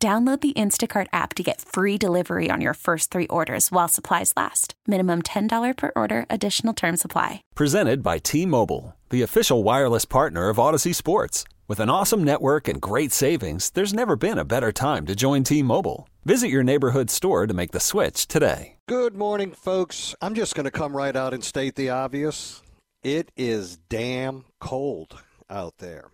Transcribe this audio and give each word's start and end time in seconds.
Download 0.00 0.40
the 0.40 0.52
Instacart 0.52 1.08
app 1.12 1.34
to 1.34 1.42
get 1.42 1.60
free 1.60 1.98
delivery 1.98 2.50
on 2.52 2.60
your 2.60 2.74
first 2.74 3.10
three 3.10 3.26
orders 3.26 3.72
while 3.72 3.88
supplies 3.88 4.32
last. 4.36 4.74
Minimum 4.86 5.22
$10 5.22 5.76
per 5.76 5.90
order, 5.96 6.24
additional 6.30 6.72
term 6.72 6.96
supply. 6.96 7.42
Presented 7.56 8.00
by 8.00 8.18
T 8.18 8.46
Mobile, 8.46 8.94
the 9.10 9.22
official 9.22 9.64
wireless 9.64 10.04
partner 10.04 10.50
of 10.50 10.58
Audacy 10.58 10.94
Sports. 10.94 11.42
With 11.66 11.80
an 11.80 11.90
awesome 11.90 12.22
network 12.22 12.68
and 12.68 12.80
great 12.80 13.10
savings, 13.10 13.70
there's 13.70 13.92
never 13.92 14.14
been 14.14 14.38
a 14.38 14.44
better 14.44 14.70
time 14.70 15.04
to 15.06 15.16
join 15.16 15.42
T 15.42 15.64
Mobile. 15.64 16.08
Visit 16.24 16.48
your 16.48 16.62
neighborhood 16.62 17.10
store 17.10 17.48
to 17.48 17.54
make 17.54 17.72
the 17.72 17.80
switch 17.80 18.28
today. 18.28 18.76
Good 18.86 19.16
morning, 19.16 19.50
folks. 19.50 20.14
I'm 20.22 20.36
just 20.36 20.54
going 20.54 20.64
to 20.64 20.70
come 20.70 20.96
right 20.96 21.16
out 21.16 21.34
and 21.34 21.42
state 21.42 21.74
the 21.74 21.90
obvious. 21.90 22.62
It 23.02 23.32
is 23.36 23.78
damn 23.88 24.44
cold 24.60 25.20
out 25.50 25.78
there. 25.78 26.10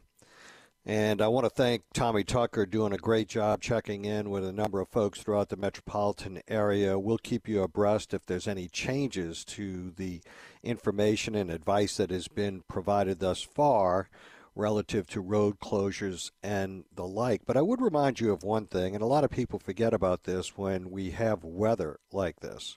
And 0.87 1.23
I 1.23 1.29
want 1.29 1.45
to 1.45 1.51
thank 1.51 1.85
Tommy 1.95 2.25
Tucker 2.25 2.67
doing 2.67 2.93
a 2.93 2.99
great 2.99 3.27
job 3.27 3.63
checking 3.63 4.05
in 4.05 4.29
with 4.29 4.45
a 4.45 4.53
number 4.53 4.81
of 4.81 4.89
folks 4.91 5.23
throughout 5.23 5.49
the 5.49 5.57
metropolitan 5.57 6.43
area. 6.47 6.99
We'll 6.99 7.17
keep 7.17 7.49
you 7.49 7.63
abreast 7.63 8.13
if 8.13 8.27
there's 8.27 8.47
any 8.47 8.69
changes 8.69 9.47
to 9.47 9.93
the 9.93 10.21
information 10.63 11.35
and 11.35 11.51
advice 11.51 11.97
that 11.97 12.11
has 12.11 12.29
been 12.29 12.65
provided 12.69 13.19
thus 13.19 13.41
far 13.41 14.11
relative 14.55 15.07
to 15.09 15.23
road 15.23 15.59
closures 15.59 16.31
and 16.43 16.85
the 16.95 17.07
like. 17.07 17.47
But 17.47 17.57
I 17.57 17.63
would 17.63 17.81
remind 17.81 18.21
you 18.21 18.31
of 18.31 18.43
one 18.43 18.67
thing, 18.67 18.95
and 18.95 19.03
a 19.03 19.07
lot 19.07 19.25
of 19.25 19.31
people 19.31 19.59
forget 19.59 19.95
about 19.95 20.25
this 20.25 20.59
when 20.59 20.91
we 20.91 21.13
have 21.13 21.43
weather 21.43 21.99
like 22.13 22.41
this. 22.41 22.77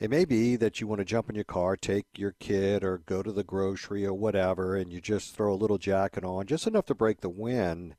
It 0.00 0.10
may 0.10 0.24
be 0.24 0.56
that 0.56 0.80
you 0.80 0.88
want 0.88 0.98
to 0.98 1.04
jump 1.04 1.30
in 1.30 1.36
your 1.36 1.44
car, 1.44 1.76
take 1.76 2.06
your 2.16 2.34
kid, 2.40 2.82
or 2.82 2.98
go 2.98 3.22
to 3.22 3.30
the 3.30 3.44
grocery 3.44 4.04
or 4.04 4.12
whatever, 4.12 4.74
and 4.74 4.92
you 4.92 5.00
just 5.00 5.34
throw 5.34 5.52
a 5.52 5.56
little 5.56 5.78
jacket 5.78 6.24
on, 6.24 6.46
just 6.46 6.66
enough 6.66 6.86
to 6.86 6.94
break 6.94 7.20
the 7.20 7.28
wind. 7.28 7.94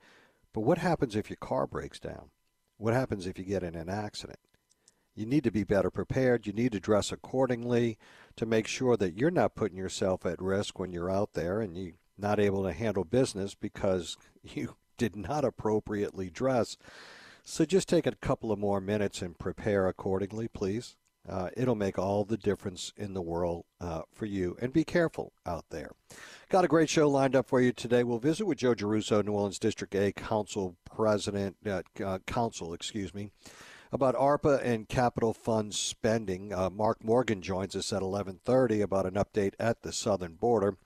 But 0.54 0.62
what 0.62 0.80
happens 0.80 1.16
if 1.16 1.30
your 1.30 1.38
car 1.38 1.66
breaks 1.66 2.00
down? 2.00 2.32
What 2.78 2.94
happens 2.94 3.26
if 3.26 3.40
you 3.40 3.46
get 3.46 3.64
in 3.64 3.76
an 3.76 3.90
accident? 3.90 4.40
You 5.16 5.26
need 5.26 5.46
to 5.46 5.52
be 5.52 5.64
better 5.64 5.90
prepared. 5.90 6.46
You 6.46 6.52
need 6.52 6.74
to 6.74 6.82
dress 6.82 7.14
accordingly 7.14 7.98
to 8.36 8.46
make 8.46 8.68
sure 8.68 8.98
that 8.98 9.18
you're 9.18 9.32
not 9.32 9.56
putting 9.56 9.78
yourself 9.78 10.26
at 10.26 10.42
risk 10.42 10.78
when 10.78 10.92
you're 10.92 11.10
out 11.10 11.34
there 11.34 11.62
and 11.62 11.78
you're 11.78 11.94
not 12.18 12.42
able 12.42 12.64
to 12.64 12.74
handle 12.74 13.06
business 13.06 13.56
because 13.56 14.18
you 14.44 14.76
did 14.98 15.16
not 15.16 15.46
appropriately 15.46 16.30
dress. 16.30 16.76
So 17.46 17.64
just 17.64 17.88
take 17.88 18.06
a 18.06 18.16
couple 18.16 18.52
of 18.52 18.60
more 18.60 18.82
minutes 18.82 19.22
and 19.22 19.40
prepare 19.40 19.88
accordingly, 19.88 20.50
please. 20.50 20.98
Uh, 21.28 21.50
it'll 21.58 21.76
make 21.76 21.98
all 21.98 22.24
the 22.24 22.38
difference 22.38 22.94
in 22.96 23.14
the 23.14 23.22
world 23.22 23.66
uh, 23.82 24.02
for 24.14 24.26
you. 24.26 24.56
And 24.62 24.72
be 24.72 24.84
careful 24.84 25.34
out 25.46 25.66
there. 25.70 25.92
Got 26.50 26.66
a 26.66 26.70
great 26.70 26.90
show 26.90 27.10
lined 27.10 27.36
up 27.36 27.48
for 27.48 27.60
you 27.60 27.72
today. 27.72 28.04
We'll 28.04 28.20
visit 28.20 28.46
with 28.46 28.60
Joe 28.60 28.76
Giarrusso, 28.76 29.26
New 29.26 29.34
Orleans 29.34 29.60
District 29.60 29.96
A 29.96 30.12
Council 30.12 30.76
President, 30.86 31.58
uh, 31.66 31.82
uh 32.04 32.20
Council, 32.28 32.74
excuse 32.74 33.14
me, 33.14 33.32
about 33.92 34.16
ARPA 34.16 34.64
and 34.64 34.88
capital 34.88 35.34
fund 35.34 35.74
spending. 35.74 36.54
Uh, 36.54 36.70
Mark 36.70 37.04
Morgan 37.04 37.42
joins 37.42 37.76
us 37.76 37.92
at 37.92 38.02
11:30 38.02 38.82
about 38.82 39.06
an 39.06 39.16
update 39.16 39.54
at 39.60 39.82
the 39.82 39.92
southern 39.92 40.36
border. 40.36 40.78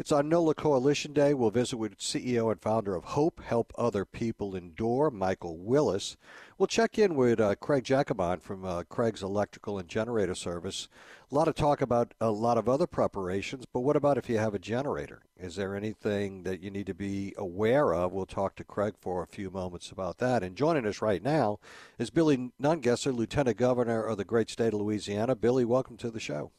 It's 0.00 0.12
on 0.12 0.28
NOLA 0.28 0.54
Coalition 0.54 1.12
Day. 1.12 1.34
We'll 1.34 1.50
visit 1.50 1.76
with 1.76 1.98
CEO 1.98 2.52
and 2.52 2.62
founder 2.62 2.94
of 2.94 3.02
Hope 3.02 3.42
Help 3.42 3.72
Other 3.76 4.04
People 4.04 4.54
Endure, 4.54 5.10
Michael 5.10 5.58
Willis. 5.58 6.16
We'll 6.56 6.68
check 6.68 7.00
in 7.00 7.16
with 7.16 7.40
uh, 7.40 7.56
Craig 7.56 7.82
Jacomine 7.82 8.38
from 8.40 8.64
uh, 8.64 8.84
Craig's 8.84 9.24
Electrical 9.24 9.76
and 9.76 9.88
Generator 9.88 10.36
Service. 10.36 10.86
A 11.32 11.34
lot 11.34 11.48
of 11.48 11.56
talk 11.56 11.80
about 11.80 12.14
a 12.20 12.30
lot 12.30 12.58
of 12.58 12.68
other 12.68 12.86
preparations, 12.86 13.64
but 13.72 13.80
what 13.80 13.96
about 13.96 14.16
if 14.16 14.28
you 14.28 14.38
have 14.38 14.54
a 14.54 14.60
generator? 14.60 15.22
Is 15.36 15.56
there 15.56 15.74
anything 15.74 16.44
that 16.44 16.60
you 16.62 16.70
need 16.70 16.86
to 16.86 16.94
be 16.94 17.34
aware 17.36 17.92
of? 17.92 18.12
We'll 18.12 18.24
talk 18.24 18.54
to 18.56 18.64
Craig 18.64 18.94
for 19.00 19.24
a 19.24 19.26
few 19.26 19.50
moments 19.50 19.90
about 19.90 20.18
that. 20.18 20.44
And 20.44 20.54
joining 20.54 20.86
us 20.86 21.02
right 21.02 21.24
now 21.24 21.58
is 21.98 22.10
Billy 22.10 22.52
Nungesser, 22.62 23.12
Lieutenant 23.12 23.56
Governor 23.56 24.04
of 24.04 24.16
the 24.16 24.24
great 24.24 24.48
state 24.48 24.74
of 24.74 24.80
Louisiana. 24.80 25.34
Billy, 25.34 25.64
welcome 25.64 25.96
to 25.96 26.10
the 26.12 26.20
show. 26.20 26.52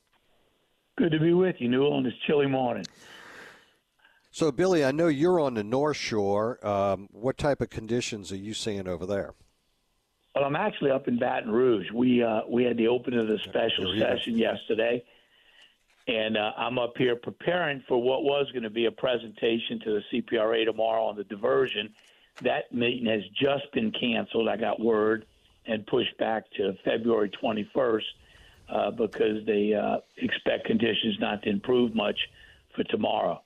Good 0.97 1.13
to 1.13 1.19
be 1.21 1.31
with 1.31 1.55
you, 1.59 1.69
Newell, 1.69 1.93
on 1.93 2.03
this 2.03 2.11
chilly 2.27 2.47
morning. 2.47 2.83
So, 4.31 4.51
Billy, 4.51 4.85
I 4.85 4.91
know 4.91 5.07
you're 5.07 5.39
on 5.39 5.55
the 5.55 5.63
North 5.63 5.97
Shore. 5.97 6.65
Um, 6.65 7.09
what 7.11 7.37
type 7.37 7.61
of 7.61 7.69
conditions 7.69 8.31
are 8.31 8.37
you 8.37 8.53
seeing 8.53 8.87
over 8.87 9.05
there? 9.05 9.33
Well, 10.35 10.45
I'm 10.45 10.55
actually 10.55 10.91
up 10.91 11.07
in 11.07 11.17
Baton 11.17 11.51
Rouge. 11.51 11.87
We 11.91 12.23
uh, 12.23 12.41
we 12.47 12.63
had 12.63 12.77
the 12.77 12.87
opening 12.87 13.19
of 13.19 13.27
the 13.27 13.39
special 13.39 13.97
session 13.97 14.37
yesterday, 14.37 15.03
and 16.07 16.37
uh, 16.37 16.51
I'm 16.55 16.77
up 16.77 16.93
here 16.95 17.15
preparing 17.15 17.83
for 17.87 18.01
what 18.01 18.23
was 18.23 18.47
going 18.51 18.63
to 18.63 18.69
be 18.69 18.85
a 18.85 18.91
presentation 18.91 19.79
to 19.83 19.99
the 19.99 20.21
CPRA 20.21 20.65
tomorrow 20.65 21.05
on 21.05 21.15
the 21.15 21.23
diversion. 21.23 21.91
That 22.43 22.71
meeting 22.71 23.07
has 23.07 23.23
just 23.41 23.71
been 23.73 23.91
canceled. 23.91 24.47
I 24.47 24.57
got 24.57 24.79
word 24.79 25.25
and 25.65 25.85
pushed 25.87 26.15
back 26.19 26.43
to 26.57 26.73
February 26.85 27.31
21st 27.43 28.01
uh, 28.69 28.91
because 28.91 29.45
they 29.45 29.73
uh, 29.73 29.97
expect 30.17 30.65
conditions 30.65 31.17
not 31.19 31.41
to 31.43 31.49
improve 31.49 31.95
much 31.95 32.17
for 32.75 32.83
tomorrow. 32.85 33.41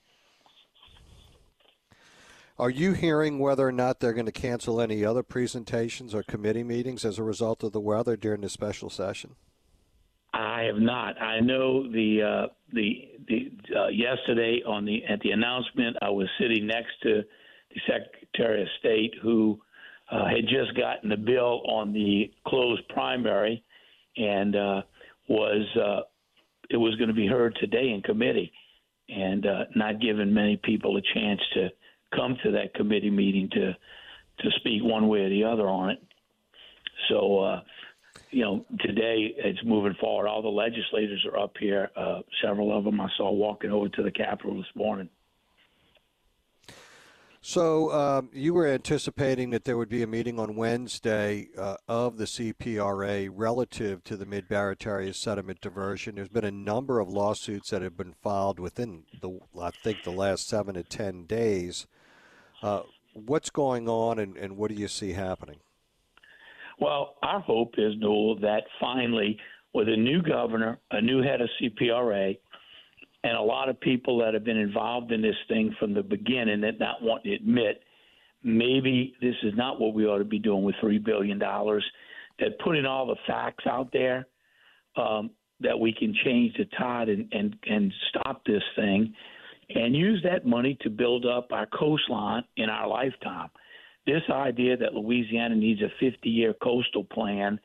Are 2.56 2.70
you 2.70 2.92
hearing 2.92 3.40
whether 3.40 3.66
or 3.66 3.72
not 3.72 3.98
they're 3.98 4.12
going 4.12 4.26
to 4.26 4.32
cancel 4.32 4.80
any 4.80 5.04
other 5.04 5.24
presentations 5.24 6.14
or 6.14 6.22
committee 6.22 6.62
meetings 6.62 7.04
as 7.04 7.18
a 7.18 7.24
result 7.24 7.64
of 7.64 7.72
the 7.72 7.80
weather 7.80 8.16
during 8.16 8.42
the 8.42 8.48
special 8.48 8.90
session? 8.90 9.34
I 10.32 10.62
have 10.62 10.78
not. 10.78 11.20
I 11.20 11.40
know 11.40 11.90
the 11.90 12.22
uh, 12.22 12.46
the 12.72 13.08
the 13.26 13.52
uh, 13.76 13.88
yesterday 13.88 14.62
on 14.66 14.84
the 14.84 15.04
at 15.04 15.20
the 15.20 15.30
announcement, 15.30 15.96
I 16.00 16.10
was 16.10 16.28
sitting 16.40 16.66
next 16.66 16.92
to 17.02 17.22
the 17.74 17.80
Secretary 17.88 18.62
of 18.62 18.68
State 18.78 19.14
who 19.20 19.60
uh, 20.10 20.26
had 20.26 20.46
just 20.48 20.76
gotten 20.76 21.08
the 21.08 21.16
bill 21.16 21.62
on 21.66 21.92
the 21.92 22.32
closed 22.46 22.86
primary, 22.88 23.64
and 24.16 24.54
uh, 24.54 24.82
was 25.28 25.66
uh, 25.76 26.00
it 26.70 26.76
was 26.76 26.94
going 26.96 27.08
to 27.08 27.14
be 27.14 27.26
heard 27.26 27.56
today 27.60 27.90
in 27.90 28.00
committee, 28.02 28.52
and 29.08 29.44
uh, 29.44 29.64
not 29.74 30.00
giving 30.00 30.32
many 30.32 30.56
people 30.56 30.96
a 30.96 31.02
chance 31.14 31.40
to 31.54 31.68
come 32.14 32.36
to 32.42 32.52
that 32.52 32.74
committee 32.74 33.10
meeting 33.10 33.48
to 33.50 33.72
to 34.40 34.50
speak 34.56 34.82
one 34.82 35.08
way 35.08 35.20
or 35.20 35.28
the 35.28 35.44
other 35.44 35.68
on 35.68 35.90
it. 35.90 36.02
So, 37.08 37.38
uh, 37.38 37.60
you 38.30 38.42
know, 38.42 38.66
today 38.80 39.32
it's 39.36 39.60
moving 39.64 39.94
forward. 40.00 40.26
All 40.26 40.42
the 40.42 40.48
legislators 40.48 41.24
are 41.30 41.38
up 41.38 41.54
here. 41.58 41.90
Uh, 41.96 42.20
several 42.42 42.76
of 42.76 42.84
them 42.84 43.00
I 43.00 43.08
saw 43.16 43.30
walking 43.30 43.70
over 43.70 43.88
to 43.88 44.02
the 44.02 44.10
Capitol 44.10 44.56
this 44.56 44.66
morning. 44.74 45.08
So 47.46 47.92
um, 47.92 48.30
you 48.32 48.54
were 48.54 48.66
anticipating 48.66 49.50
that 49.50 49.64
there 49.64 49.76
would 49.76 49.90
be 49.90 50.02
a 50.02 50.06
meeting 50.06 50.40
on 50.40 50.56
Wednesday 50.56 51.48
uh, 51.58 51.76
of 51.86 52.16
the 52.16 52.24
CPRA 52.24 53.28
relative 53.30 54.02
to 54.04 54.16
the 54.16 54.24
Mid 54.24 54.48
Barataria 54.48 55.14
sediment 55.14 55.60
diversion. 55.60 56.14
There's 56.14 56.30
been 56.30 56.46
a 56.46 56.50
number 56.50 57.00
of 57.00 57.10
lawsuits 57.10 57.68
that 57.68 57.82
have 57.82 57.98
been 57.98 58.14
filed 58.22 58.58
within 58.58 59.02
the, 59.20 59.40
I 59.60 59.72
think, 59.82 60.04
the 60.04 60.10
last 60.10 60.48
seven 60.48 60.72
to 60.76 60.82
ten 60.82 61.26
days. 61.26 61.86
Uh, 62.62 62.84
what's 63.12 63.50
going 63.50 63.90
on, 63.90 64.18
and, 64.18 64.38
and 64.38 64.56
what 64.56 64.70
do 64.70 64.76
you 64.76 64.88
see 64.88 65.12
happening? 65.12 65.58
Well, 66.80 67.16
our 67.22 67.40
hope 67.40 67.74
is, 67.76 67.92
Newell, 67.98 68.36
that 68.40 68.62
finally, 68.80 69.38
with 69.74 69.90
a 69.90 69.96
new 69.98 70.22
governor, 70.22 70.78
a 70.92 71.02
new 71.02 71.20
head 71.20 71.42
of 71.42 71.50
CPRA, 71.60 72.38
and 73.24 73.36
a 73.36 73.42
lot 73.42 73.70
of 73.70 73.80
people 73.80 74.18
that 74.18 74.34
have 74.34 74.44
been 74.44 74.58
involved 74.58 75.10
in 75.10 75.22
this 75.22 75.34
thing 75.48 75.74
from 75.80 75.94
the 75.94 76.02
beginning 76.02 76.60
that 76.60 76.78
not 76.78 77.02
want 77.02 77.24
to 77.24 77.32
admit 77.32 77.82
maybe 78.44 79.14
this 79.20 79.34
is 79.42 79.54
not 79.56 79.80
what 79.80 79.94
we 79.94 80.06
ought 80.06 80.18
to 80.18 80.24
be 80.24 80.38
doing 80.38 80.62
with 80.62 80.74
three 80.80 80.98
billion 80.98 81.38
dollars. 81.38 81.84
That 82.38 82.58
putting 82.62 82.84
all 82.84 83.06
the 83.06 83.16
facts 83.26 83.64
out 83.66 83.90
there, 83.92 84.26
um, 84.96 85.30
that 85.60 85.78
we 85.78 85.92
can 85.92 86.14
change 86.24 86.54
the 86.58 86.66
tide 86.78 87.08
and, 87.08 87.32
and 87.32 87.56
and 87.66 87.92
stop 88.10 88.44
this 88.44 88.62
thing 88.76 89.14
and 89.70 89.96
use 89.96 90.20
that 90.24 90.44
money 90.44 90.76
to 90.82 90.90
build 90.90 91.24
up 91.24 91.50
our 91.50 91.66
coastline 91.66 92.44
in 92.58 92.68
our 92.68 92.86
lifetime. 92.86 93.48
This 94.06 94.22
idea 94.30 94.76
that 94.76 94.92
Louisiana 94.92 95.54
needs 95.54 95.80
a 95.80 95.88
50 95.98 96.28
year 96.28 96.52
coastal 96.62 97.04
plan, 97.04 97.58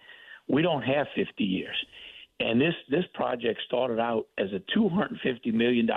we 0.48 0.62
don't 0.62 0.84
have 0.84 1.08
50 1.16 1.44
years. 1.44 1.76
And 2.39 2.59
this, 2.59 2.74
this 2.89 3.06
project 3.13 3.59
started 3.68 4.00
out 4.00 4.27
as 4.38 4.47
a 4.53 4.77
$250 4.77 5.53
million 5.53 5.89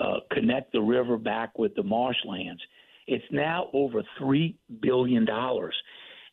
uh, 0.00 0.20
connect 0.32 0.72
the 0.72 0.80
river 0.80 1.18
back 1.18 1.58
with 1.58 1.74
the 1.74 1.82
marshlands. 1.82 2.62
It's 3.06 3.24
now 3.30 3.68
over 3.72 4.02
$3 4.20 4.54
billion. 4.80 5.26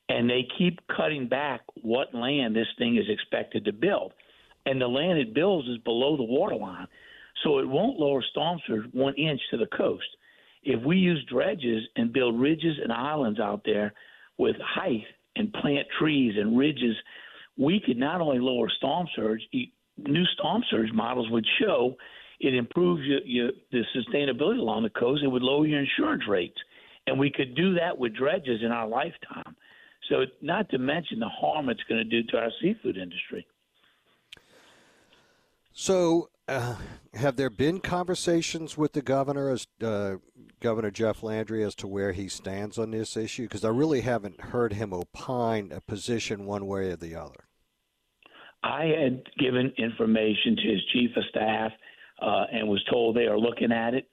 and 0.09 0.29
they 0.29 0.47
keep 0.57 0.79
cutting 0.95 1.27
back 1.27 1.61
what 1.81 2.13
land 2.13 2.55
this 2.55 2.67
thing 2.77 2.97
is 2.97 3.05
expected 3.09 3.65
to 3.65 3.73
build. 3.73 4.13
And 4.65 4.79
the 4.81 4.87
land 4.87 5.17
it 5.19 5.33
builds 5.33 5.67
is 5.67 5.77
below 5.79 6.17
the 6.17 6.23
waterline, 6.23 6.87
so 7.43 7.59
it 7.59 7.67
won't 7.67 7.99
lower 7.99 8.23
storm 8.31 8.59
surge 8.67 8.85
one 8.93 9.15
inch 9.15 9.41
to 9.51 9.57
the 9.57 9.67
coast. 9.77 10.07
If 10.63 10.83
we 10.83 10.97
use 10.97 11.23
dredges 11.29 11.83
and 11.95 12.11
build 12.11 12.39
ridges 12.39 12.77
and 12.81 12.91
islands 12.91 13.39
out 13.39 13.61
there 13.65 13.93
with 14.37 14.55
height 14.61 15.05
and 15.35 15.53
plant 15.53 15.87
trees 15.99 16.35
and 16.37 16.57
ridges, 16.57 16.95
we 17.57 17.81
could 17.85 17.97
not 17.97 18.21
only 18.21 18.39
lower 18.39 18.69
storm 18.77 19.07
surge, 19.15 19.41
new 19.97 20.25
storm 20.33 20.63
surge 20.69 20.91
models 20.93 21.29
would 21.31 21.45
show 21.59 21.95
it 22.39 22.53
improves 22.53 23.03
your, 23.03 23.21
your, 23.21 23.51
the 23.71 23.83
sustainability 23.95 24.59
along 24.59 24.83
the 24.83 24.89
coast. 24.91 25.23
It 25.23 25.27
would 25.27 25.41
lower 25.41 25.65
your 25.65 25.79
insurance 25.79 26.23
rates. 26.27 26.57
And 27.07 27.19
we 27.19 27.31
could 27.31 27.55
do 27.55 27.73
that 27.75 27.97
with 27.97 28.15
dredges 28.15 28.61
in 28.63 28.71
our 28.71 28.87
lifetime. 28.87 29.55
So, 30.09 30.25
not 30.41 30.69
to 30.69 30.77
mention 30.77 31.19
the 31.19 31.29
harm 31.29 31.69
it's 31.69 31.83
going 31.89 31.97
to 31.97 32.09
do 32.09 32.27
to 32.29 32.37
our 32.37 32.51
seafood 32.61 32.97
industry. 32.97 33.45
So, 35.73 36.29
uh, 36.47 36.75
have 37.13 37.35
there 37.35 37.49
been 37.49 37.79
conversations 37.79 38.77
with 38.77 38.93
the 38.93 39.01
governor, 39.01 39.49
as 39.49 39.67
uh, 39.83 40.17
Governor 40.61 40.91
Jeff 40.91 41.23
Landry, 41.23 41.63
as 41.63 41.75
to 41.75 41.87
where 41.87 42.13
he 42.13 42.29
stands 42.29 42.77
on 42.77 42.91
this 42.91 43.17
issue? 43.17 43.43
Because 43.43 43.65
I 43.65 43.69
really 43.69 44.01
haven't 44.01 44.39
heard 44.39 44.73
him 44.73 44.93
opine 44.93 45.71
a 45.71 45.81
position 45.81 46.45
one 46.45 46.67
way 46.67 46.91
or 46.91 46.95
the 46.95 47.15
other. 47.15 47.46
I 48.63 48.85
had 48.85 49.23
given 49.37 49.71
information 49.77 50.55
to 50.55 50.71
his 50.71 50.81
chief 50.93 51.11
of 51.15 51.23
staff 51.29 51.71
uh, 52.21 52.45
and 52.51 52.67
was 52.67 52.83
told 52.91 53.15
they 53.15 53.27
are 53.27 53.37
looking 53.37 53.71
at 53.71 53.93
it. 53.93 54.09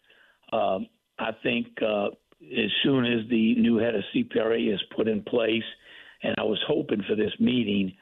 Um, 0.53 0.87
I 1.19 1.31
think 1.43 1.67
uh, 1.83 2.09
as 2.43 2.71
soon 2.83 3.07
as 3.07 3.29
the 3.31 3.55
new 3.57 3.77
head 3.79 3.95
of 3.95 4.03
CPRA 4.15 4.73
is 4.73 4.81
put 4.97 5.09
in 5.09 5.23
place, 5.23 5.63
and 6.23 6.35
I 6.39 6.43
was 6.43 6.59
hoping 6.67 7.03
for 7.09 7.17
this 7.17 7.33
meeting, 7.41 7.93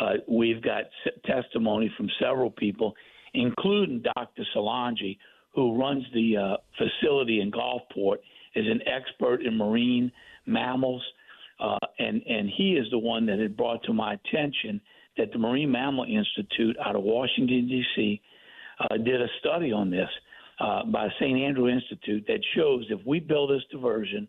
uh, 0.00 0.14
we've 0.28 0.62
got 0.62 0.84
testimony 1.24 1.90
from 1.96 2.08
several 2.20 2.50
people, 2.50 2.94
including 3.34 4.02
Dr. 4.02 4.44
Solangi, 4.54 5.18
who 5.54 5.78
runs 5.78 6.04
the 6.12 6.36
uh, 6.36 6.56
facility 6.76 7.40
in 7.40 7.50
Gulfport, 7.50 8.16
is 8.54 8.66
an 8.66 8.80
expert 8.86 9.42
in 9.42 9.56
marine 9.56 10.12
mammals, 10.46 11.02
uh, 11.60 11.78
and 11.98 12.22
and 12.26 12.50
he 12.54 12.72
is 12.72 12.86
the 12.90 12.98
one 12.98 13.24
that 13.26 13.38
had 13.38 13.56
brought 13.56 13.82
to 13.84 13.94
my 13.94 14.14
attention 14.14 14.80
that 15.16 15.32
the 15.32 15.38
Marine 15.38 15.70
Mammal 15.70 16.04
Institute 16.04 16.76
out 16.84 16.96
of 16.96 17.02
Washington 17.02 17.68
D.C. 17.68 18.20
Uh, 18.78 18.96
did 18.98 19.20
a 19.20 19.26
study 19.40 19.72
on 19.72 19.90
this 19.90 20.08
uh, 20.60 20.84
by 20.84 21.08
St. 21.20 21.38
Andrew 21.38 21.68
Institute 21.68 22.24
that 22.28 22.40
shows 22.54 22.84
if 22.90 23.00
we 23.06 23.20
build 23.20 23.50
this 23.50 23.62
diversion, 23.70 24.28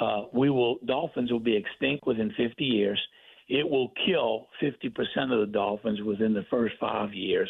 uh, 0.00 0.24
we 0.32 0.50
will 0.50 0.78
dolphins 0.86 1.30
will 1.30 1.40
be 1.40 1.56
extinct 1.56 2.06
within 2.06 2.32
50 2.36 2.64
years. 2.64 3.00
It 3.48 3.68
will 3.68 3.92
kill 4.06 4.48
50% 4.62 5.32
of 5.32 5.40
the 5.40 5.50
dolphins 5.52 6.02
within 6.02 6.34
the 6.34 6.44
first 6.50 6.74
five 6.78 7.14
years, 7.14 7.48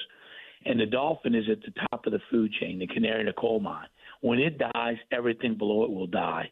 and 0.65 0.79
the 0.79 0.87
dolphin 0.87 1.35
is 1.35 1.45
at 1.51 1.61
the 1.61 1.73
top 1.91 2.07
of 2.07 2.13
the 2.13 2.21
food 2.31 2.53
chain, 2.61 2.79
the 2.79 2.87
canary 2.87 3.21
in 3.21 3.27
the 3.27 3.33
coal 3.33 3.61
mine. 3.61 3.89
When 4.21 4.39
it 4.39 4.59
dies, 4.59 4.97
everything 5.13 5.57
below 5.57 5.85
it 5.85 5.91
will 5.91 6.07
die. 6.07 6.51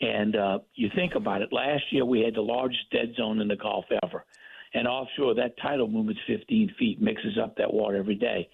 And 0.00 0.34
uh, 0.34 0.58
you 0.74 0.88
think 0.94 1.14
about 1.14 1.42
it. 1.42 1.52
Last 1.52 1.84
year 1.90 2.04
we 2.04 2.20
had 2.20 2.34
the 2.34 2.40
largest 2.40 2.90
dead 2.90 3.12
zone 3.16 3.40
in 3.40 3.48
the 3.48 3.56
Gulf 3.56 3.84
ever, 4.02 4.24
and 4.74 4.86
offshore 4.86 5.34
that 5.34 5.56
tidal 5.60 5.88
movement's 5.88 6.20
15 6.26 6.74
feet, 6.78 7.00
mixes 7.00 7.38
up 7.42 7.56
that 7.56 7.72
water 7.72 7.96
every 7.96 8.14
day. 8.14 8.48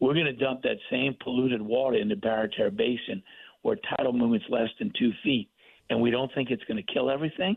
We're 0.00 0.14
going 0.14 0.26
to 0.26 0.32
dump 0.32 0.62
that 0.62 0.78
same 0.90 1.14
polluted 1.22 1.60
water 1.60 1.96
in 1.96 2.08
the 2.08 2.14
Barataria 2.14 2.74
Basin 2.74 3.22
where 3.62 3.76
tidal 3.96 4.12
movement's 4.12 4.46
less 4.48 4.70
than 4.78 4.92
two 4.98 5.12
feet, 5.22 5.48
and 5.90 6.00
we 6.00 6.10
don't 6.10 6.32
think 6.34 6.50
it's 6.50 6.64
going 6.64 6.82
to 6.84 6.92
kill 6.92 7.10
everything. 7.10 7.56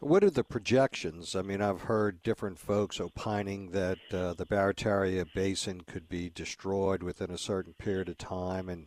What 0.00 0.22
are 0.22 0.30
the 0.30 0.44
projections? 0.44 1.34
I 1.34 1.40
mean, 1.40 1.62
I've 1.62 1.82
heard 1.82 2.22
different 2.22 2.58
folks 2.58 3.00
opining 3.00 3.70
that 3.70 3.96
uh, 4.12 4.34
the 4.34 4.44
Barataria 4.44 5.24
Basin 5.34 5.80
could 5.80 6.10
be 6.10 6.28
destroyed 6.28 7.02
within 7.02 7.30
a 7.30 7.38
certain 7.38 7.72
period 7.72 8.10
of 8.10 8.18
time, 8.18 8.68
and 8.68 8.86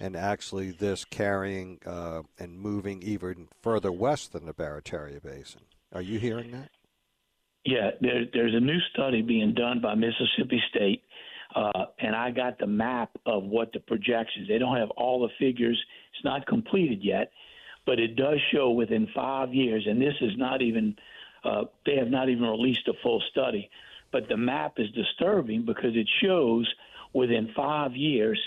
and 0.00 0.16
actually 0.16 0.70
this 0.70 1.04
carrying 1.04 1.78
uh, 1.86 2.22
and 2.38 2.58
moving 2.58 3.02
even 3.02 3.48
further 3.62 3.92
west 3.92 4.32
than 4.32 4.46
the 4.46 4.54
Barataria 4.54 5.22
Basin. 5.22 5.60
Are 5.92 6.02
you 6.02 6.18
hearing 6.18 6.50
that? 6.52 6.70
Yeah, 7.64 7.90
there, 8.00 8.24
there's 8.32 8.54
a 8.54 8.60
new 8.60 8.78
study 8.92 9.20
being 9.20 9.52
done 9.54 9.80
by 9.82 9.94
Mississippi 9.94 10.62
State, 10.70 11.02
uh, 11.54 11.86
and 11.98 12.16
I 12.16 12.30
got 12.30 12.58
the 12.58 12.66
map 12.66 13.10
of 13.26 13.44
what 13.44 13.72
the 13.72 13.80
projections. 13.80 14.48
They 14.48 14.58
don't 14.58 14.76
have 14.76 14.90
all 14.92 15.20
the 15.20 15.28
figures; 15.38 15.78
it's 16.14 16.24
not 16.24 16.46
completed 16.46 17.00
yet, 17.02 17.32
but 17.84 17.98
it 17.98 18.16
does 18.16 18.38
show 18.50 18.70
within 18.70 19.08
five 19.14 19.52
years. 19.52 19.86
And 19.86 20.00
this 20.00 20.14
is 20.22 20.32
not 20.38 20.62
even 20.62 20.96
uh, 21.44 21.64
they 21.84 21.96
have 21.96 22.08
not 22.08 22.30
even 22.30 22.44
released 22.44 22.88
a 22.88 22.94
full 23.02 23.22
study, 23.30 23.68
but 24.10 24.28
the 24.28 24.36
map 24.38 24.74
is 24.78 24.90
disturbing 24.92 25.66
because 25.66 25.94
it 25.94 26.08
shows 26.22 26.66
within 27.12 27.50
five 27.54 27.94
years 27.94 28.40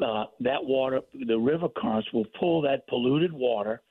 uh, 0.00 0.24
that 0.40 0.64
water, 0.64 1.00
the 1.26 1.38
river 1.38 1.68
currents 1.76 2.08
will 2.12 2.26
pull 2.38 2.62
that 2.62 2.86
polluted 2.88 3.32
water 3.32 3.82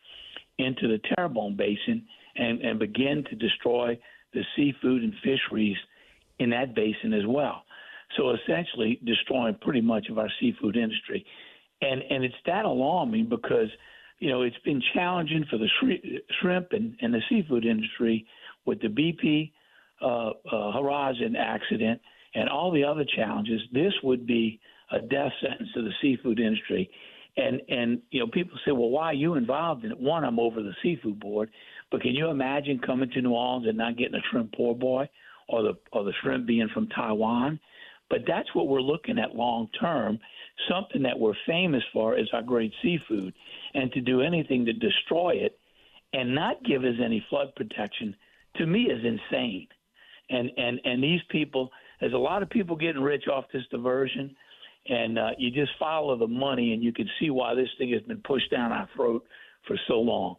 into 0.58 0.88
the 0.88 1.00
Terrebonne 1.16 1.56
Basin 1.58 2.04
and, 2.36 2.62
and 2.62 2.80
begin 2.80 3.24
to 3.30 3.36
destroy 3.36 3.98
the 4.34 4.42
seafood 4.56 5.04
and 5.04 5.14
fisheries 5.24 5.78
in 6.40 6.50
that 6.52 6.76
basin 6.76 7.14
as 7.14 7.26
well. 7.28 7.64
So 8.18 8.32
essentially, 8.32 9.00
destroying 9.06 9.56
pretty 9.62 9.82
much 9.82 10.08
of 10.10 10.20
our 10.20 10.30
seafood 10.40 10.78
industry, 10.78 11.26
and 11.82 12.02
and 12.10 12.24
it's 12.24 12.36
that 12.46 12.66
alarming 12.66 13.28
because 13.30 13.68
you 14.20 14.30
know 14.30 14.44
it's 14.44 14.58
been 14.64 14.82
challenging 14.94 15.46
for 15.50 15.58
the 15.58 15.68
shrimp 16.40 16.68
and, 16.72 16.96
and 17.02 17.14
the 17.14 17.22
seafood 17.30 17.66
industry 17.66 18.26
with 18.66 18.80
the 18.82 18.88
BP 18.88 19.52
uh, 20.02 20.30
uh, 20.52 20.72
Horizon 20.74 21.36
accident 21.36 22.00
and 22.36 22.50
all 22.50 22.72
the 22.72 22.84
other 22.84 23.06
challenges. 23.16 23.62
This 23.74 23.94
would 24.04 24.28
be 24.28 24.60
a 24.92 25.00
death 25.00 25.32
sentence 25.42 25.70
to 25.74 25.82
the 25.82 25.92
seafood 26.02 26.40
industry. 26.40 26.90
And 27.38 27.62
and 27.68 28.02
you 28.12 28.22
know 28.22 28.28
people 28.28 28.58
say, 28.66 28.72
well, 28.72 28.90
why 28.90 29.08
are 29.08 29.14
you 29.14 29.36
involved 29.36 29.84
in 29.84 29.92
it? 29.92 30.00
One, 30.00 30.24
I'm 30.24 30.40
over 30.40 30.62
the 30.62 30.76
seafood 30.82 31.20
board, 31.20 31.50
but 31.92 32.02
can 32.02 32.12
you 32.12 32.30
imagine 32.30 32.80
coming 32.80 33.10
to 33.12 33.22
New 33.22 33.34
Orleans 33.34 33.68
and 33.68 33.78
not 33.78 33.98
getting 33.98 34.16
a 34.16 34.24
shrimp 34.32 34.54
poor 34.54 34.74
boy, 34.74 35.10
or 35.50 35.64
the 35.64 35.74
or 35.92 36.06
the 36.06 36.14
shrimp 36.22 36.46
being 36.46 36.70
from 36.74 36.88
Taiwan? 36.88 37.60
But 38.10 38.20
that's 38.28 38.54
what 38.54 38.68
we're 38.68 38.82
looking 38.82 39.20
at 39.20 39.36
long 39.36 39.68
term. 39.80 40.20
Something 40.70 41.04
that 41.04 41.20
we're 41.20 41.34
famous 41.46 41.84
for 41.92 42.18
is 42.18 42.30
our 42.32 42.44
great 42.44 42.72
seafood, 42.82 43.34
and 43.74 43.92
to 43.92 44.00
do 44.00 44.22
anything 44.22 44.66
to 44.66 44.74
destroy 44.74 45.32
it 45.32 45.60
and 46.14 46.34
not 46.34 46.64
give 46.64 46.84
us 46.84 46.96
any 47.04 47.26
flood 47.30 47.54
protection 47.56 48.16
to 48.58 48.66
me 48.66 48.84
is 48.84 49.04
insane. 49.04 49.68
And 50.30 50.50
and 50.58 50.80
and 50.86 51.04
these 51.04 51.22
people, 51.30 51.70
there's 52.00 52.14
a 52.14 52.18
lot 52.18 52.42
of 52.42 52.50
people 52.50 52.76
getting 52.76 53.02
rich 53.02 53.28
off 53.28 53.46
this 53.54 53.66
diversion 53.70 54.36
and 54.88 55.18
uh, 55.18 55.30
you 55.38 55.52
just 55.52 55.72
follow 55.80 56.18
the 56.18 56.28
money, 56.28 56.74
and 56.74 56.84
you 56.84 56.94
can 56.94 57.10
see 57.20 57.30
why 57.30 57.56
this 57.56 57.70
thing 57.78 57.92
has 57.92 58.02
been 58.04 58.22
pushed 58.22 58.52
down 58.52 58.72
our 58.72 58.88
throat 58.96 59.26
for 59.68 59.78
so 59.88 60.00
long. 60.00 60.36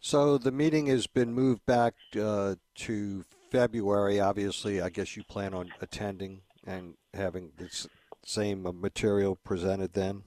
So 0.00 0.38
the 0.38 0.52
meeting 0.52 0.86
has 0.86 1.06
been 1.06 1.32
moved 1.32 1.64
back 1.66 1.94
uh, 2.20 2.56
to 2.76 3.24
February. 3.50 4.20
Obviously, 4.20 4.80
I 4.80 4.90
guess 4.90 5.16
you 5.16 5.24
plan 5.24 5.54
on 5.54 5.72
attending 5.80 6.42
and 6.66 6.94
having 7.14 7.52
the 7.56 7.70
same 8.24 8.66
uh, 8.66 8.72
material 8.72 9.36
presented 9.36 9.92
then. 9.92 10.22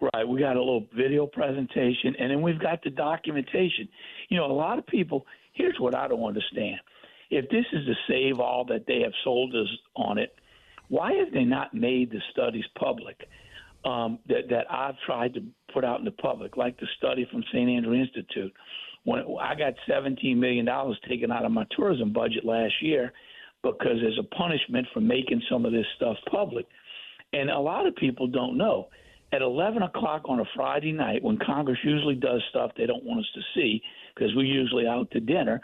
Right. 0.00 0.26
We 0.26 0.40
got 0.40 0.56
a 0.56 0.60
little 0.60 0.86
video 0.96 1.26
presentation, 1.26 2.14
and 2.18 2.30
then 2.30 2.40
we've 2.40 2.60
got 2.60 2.82
the 2.82 2.90
documentation. 2.90 3.88
You 4.28 4.36
know, 4.36 4.46
a 4.46 4.52
lot 4.52 4.78
of 4.78 4.86
people. 4.86 5.26
Here's 5.54 5.78
what 5.80 5.94
I 5.94 6.06
don't 6.06 6.22
understand 6.22 6.78
if 7.30 7.48
this 7.50 7.64
is 7.72 7.86
a 7.88 7.94
save 8.08 8.40
all 8.40 8.64
that 8.66 8.86
they 8.86 9.00
have 9.00 9.12
sold 9.24 9.54
us 9.54 9.68
on 9.96 10.18
it, 10.18 10.34
why 10.88 11.12
have 11.14 11.32
they 11.32 11.44
not 11.44 11.74
made 11.74 12.10
the 12.10 12.20
studies 12.32 12.64
public 12.78 13.28
um, 13.84 14.18
that, 14.28 14.48
that 14.50 14.70
I've 14.70 14.96
tried 15.06 15.34
to 15.34 15.42
put 15.72 15.84
out 15.84 15.98
in 15.98 16.04
the 16.04 16.10
public, 16.10 16.56
like 16.56 16.78
the 16.80 16.86
study 16.96 17.26
from 17.30 17.44
St. 17.52 17.68
Andrew 17.68 17.94
Institute? 17.94 18.52
When 19.04 19.20
I 19.40 19.54
got 19.54 19.74
$17 19.88 20.36
million 20.36 20.66
taken 21.08 21.30
out 21.30 21.44
of 21.44 21.52
my 21.52 21.66
tourism 21.76 22.12
budget 22.12 22.44
last 22.44 22.74
year 22.82 23.12
because 23.62 23.98
there's 24.00 24.18
a 24.18 24.34
punishment 24.34 24.86
for 24.92 25.00
making 25.00 25.42
some 25.50 25.64
of 25.64 25.72
this 25.72 25.86
stuff 25.96 26.16
public. 26.30 26.66
And 27.32 27.50
a 27.50 27.58
lot 27.58 27.86
of 27.86 27.94
people 27.96 28.26
don't 28.26 28.56
know. 28.56 28.88
At 29.32 29.42
11 29.42 29.82
o'clock 29.82 30.22
on 30.24 30.40
a 30.40 30.44
Friday 30.56 30.92
night, 30.92 31.22
when 31.22 31.38
Congress 31.44 31.78
usually 31.84 32.14
does 32.14 32.42
stuff 32.48 32.70
they 32.76 32.86
don't 32.86 33.04
want 33.04 33.20
us 33.20 33.26
to 33.34 33.40
see 33.54 33.82
because 34.14 34.34
we're 34.34 34.44
usually 34.44 34.86
out 34.86 35.10
to 35.10 35.20
dinner, 35.20 35.60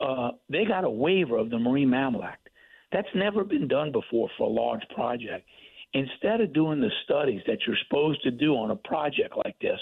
uh, 0.00 0.30
they 0.48 0.64
got 0.64 0.84
a 0.84 0.90
waiver 0.90 1.36
of 1.36 1.50
the 1.50 1.58
Marine 1.58 1.90
Mammal 1.90 2.24
Act. 2.24 2.48
That's 2.92 3.08
never 3.14 3.44
been 3.44 3.68
done 3.68 3.92
before 3.92 4.30
for 4.36 4.48
a 4.48 4.50
large 4.50 4.82
project. 4.94 5.46
Instead 5.94 6.40
of 6.40 6.52
doing 6.52 6.80
the 6.80 6.90
studies 7.04 7.40
that 7.46 7.58
you're 7.66 7.76
supposed 7.86 8.22
to 8.22 8.30
do 8.30 8.54
on 8.54 8.70
a 8.70 8.76
project 8.76 9.36
like 9.44 9.58
this, 9.60 9.80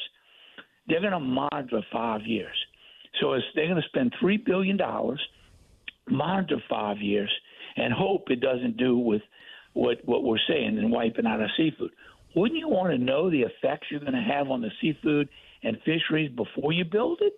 they're 0.86 1.00
going 1.00 1.12
to 1.12 1.20
monitor 1.20 1.82
five 1.92 2.22
years. 2.24 2.56
So 3.20 3.36
they're 3.54 3.68
going 3.68 3.80
to 3.80 3.88
spend 3.88 4.14
$3 4.22 4.44
billion, 4.44 4.78
monitor 6.08 6.62
five 6.68 6.98
years, 6.98 7.32
and 7.76 7.92
hope 7.92 8.30
it 8.30 8.40
doesn't 8.40 8.76
do 8.76 8.96
with 8.96 9.22
what, 9.72 9.98
what 10.04 10.22
we're 10.22 10.38
saying 10.48 10.78
and 10.78 10.90
wiping 10.90 11.26
out 11.26 11.40
our 11.40 11.50
seafood. 11.56 11.90
wouldn't 12.34 12.58
you 12.58 12.68
want 12.68 12.92
to 12.92 12.98
know 12.98 13.30
the 13.30 13.42
effects 13.42 13.88
you're 13.90 14.00
going 14.00 14.12
to 14.12 14.20
have 14.20 14.50
on 14.50 14.60
the 14.60 14.70
seafood 14.80 15.28
and 15.62 15.76
fisheries 15.84 16.30
before 16.34 16.72
you 16.72 16.84
build 16.84 17.18
it? 17.20 17.34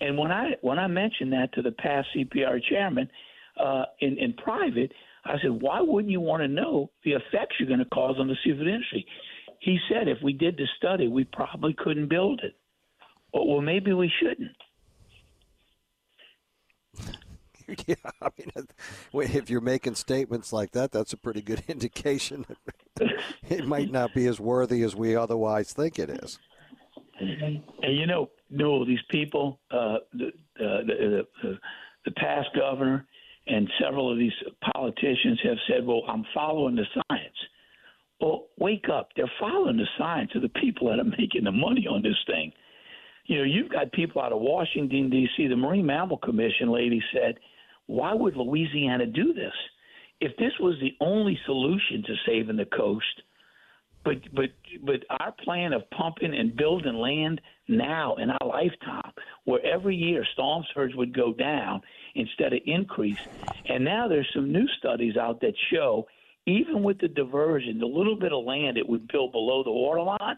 And 0.00 0.18
when 0.18 0.30
I 0.30 0.52
when 0.60 0.78
I 0.78 0.86
mentioned 0.86 1.32
that 1.32 1.52
to 1.54 1.62
the 1.62 1.72
past 1.72 2.08
CPR 2.16 2.60
chairman 2.68 3.08
uh, 3.58 3.84
in 4.00 4.18
in 4.18 4.32
private, 4.34 4.92
I 5.24 5.36
said, 5.40 5.62
why 5.62 5.80
wouldn't 5.80 6.10
you 6.10 6.20
want 6.20 6.42
to 6.42 6.48
know 6.48 6.90
the 7.04 7.12
effects 7.12 7.56
you're 7.58 7.68
going 7.68 7.78
to 7.80 7.86
cause 7.86 8.16
on 8.18 8.28
the 8.28 8.36
seafood 8.44 8.66
industry? 8.66 9.06
He 9.60 9.78
said, 9.88 10.08
if 10.08 10.18
we 10.22 10.34
did 10.34 10.56
the 10.56 10.68
study, 10.76 11.08
we 11.08 11.24
probably 11.24 11.74
couldn't 11.78 12.08
build 12.08 12.42
it. 12.44 12.54
Well, 13.32 13.62
maybe 13.62 13.92
we 13.92 14.12
shouldn't. 14.20 14.50
yeah, 17.86 17.94
I 18.20 18.28
mean, 18.38 18.50
if 19.14 19.48
you're 19.48 19.62
making 19.62 19.94
statements 19.94 20.52
like 20.52 20.72
that, 20.72 20.92
that's 20.92 21.14
a 21.14 21.16
pretty 21.16 21.40
good 21.40 21.62
indication. 21.68 22.44
it 23.48 23.66
might 23.66 23.90
not 23.90 24.12
be 24.14 24.26
as 24.26 24.38
worthy 24.38 24.82
as 24.82 24.94
we 24.94 25.16
otherwise 25.16 25.72
think 25.72 25.98
it 25.98 26.10
is. 26.10 26.38
And 27.20 27.62
you 27.82 28.06
know, 28.06 28.28
no, 28.54 28.84
these 28.84 29.02
people, 29.10 29.60
uh, 29.70 29.96
the, 30.12 30.26
uh, 30.60 30.82
the, 30.86 31.26
the 31.42 31.58
the 32.04 32.10
past 32.12 32.48
governor 32.54 33.06
and 33.46 33.68
several 33.82 34.10
of 34.10 34.18
these 34.18 34.32
politicians 34.72 35.40
have 35.42 35.56
said, 35.68 35.86
"Well, 35.86 36.02
I'm 36.08 36.24
following 36.32 36.76
the 36.76 36.86
science." 36.94 37.36
Well, 38.20 38.46
wake 38.58 38.86
up! 38.92 39.10
They're 39.16 39.30
following 39.40 39.76
the 39.76 39.88
science 39.98 40.30
of 40.34 40.42
the 40.42 40.48
people 40.48 40.88
that 40.88 41.00
are 41.00 41.16
making 41.18 41.44
the 41.44 41.52
money 41.52 41.86
on 41.86 42.02
this 42.02 42.16
thing. 42.26 42.52
You 43.26 43.38
know, 43.38 43.44
you've 43.44 43.72
got 43.72 43.92
people 43.92 44.22
out 44.22 44.32
of 44.32 44.40
Washington 44.40 45.10
D.C. 45.10 45.48
The 45.48 45.56
Marine 45.56 45.86
Mammal 45.86 46.18
Commission 46.18 46.70
lady 46.70 47.02
said 47.12 47.36
why 47.86 48.14
would 48.14 48.36
Louisiana 48.36 49.06
do 49.06 49.34
this? 49.34 49.52
If 50.20 50.36
this 50.36 50.52
was 50.60 50.76
the 50.80 50.94
only 51.00 51.38
solution 51.44 52.02
to 52.06 52.14
saving 52.26 52.56
the 52.56 52.64
coast, 52.66 53.22
but 54.04 54.16
but 54.34 54.50
but 54.82 55.04
our 55.20 55.32
plan 55.44 55.72
of 55.72 55.88
pumping 55.90 56.34
and 56.34 56.56
building 56.56 56.94
land 56.94 57.40
now 57.68 58.16
in 58.16 58.30
our 58.30 58.46
lifetime, 58.46 59.12
where 59.44 59.64
every 59.64 59.96
year 59.96 60.24
storm 60.32 60.64
surge 60.74 60.94
would 60.94 61.14
go 61.14 61.32
down 61.32 61.80
instead 62.14 62.52
of 62.52 62.60
increase, 62.66 63.20
and 63.66 63.84
now 63.84 64.06
there's 64.08 64.30
some 64.34 64.52
new 64.52 64.66
studies 64.78 65.16
out 65.16 65.40
that 65.40 65.54
show 65.72 66.06
even 66.46 66.82
with 66.82 66.98
the 66.98 67.08
diversion, 67.08 67.78
the 67.78 67.86
little 67.86 68.16
bit 68.16 68.32
of 68.32 68.44
land 68.44 68.76
it 68.76 68.88
would 68.88 69.08
build 69.08 69.32
below 69.32 69.62
the 69.64 69.72
waterline, 69.72 70.36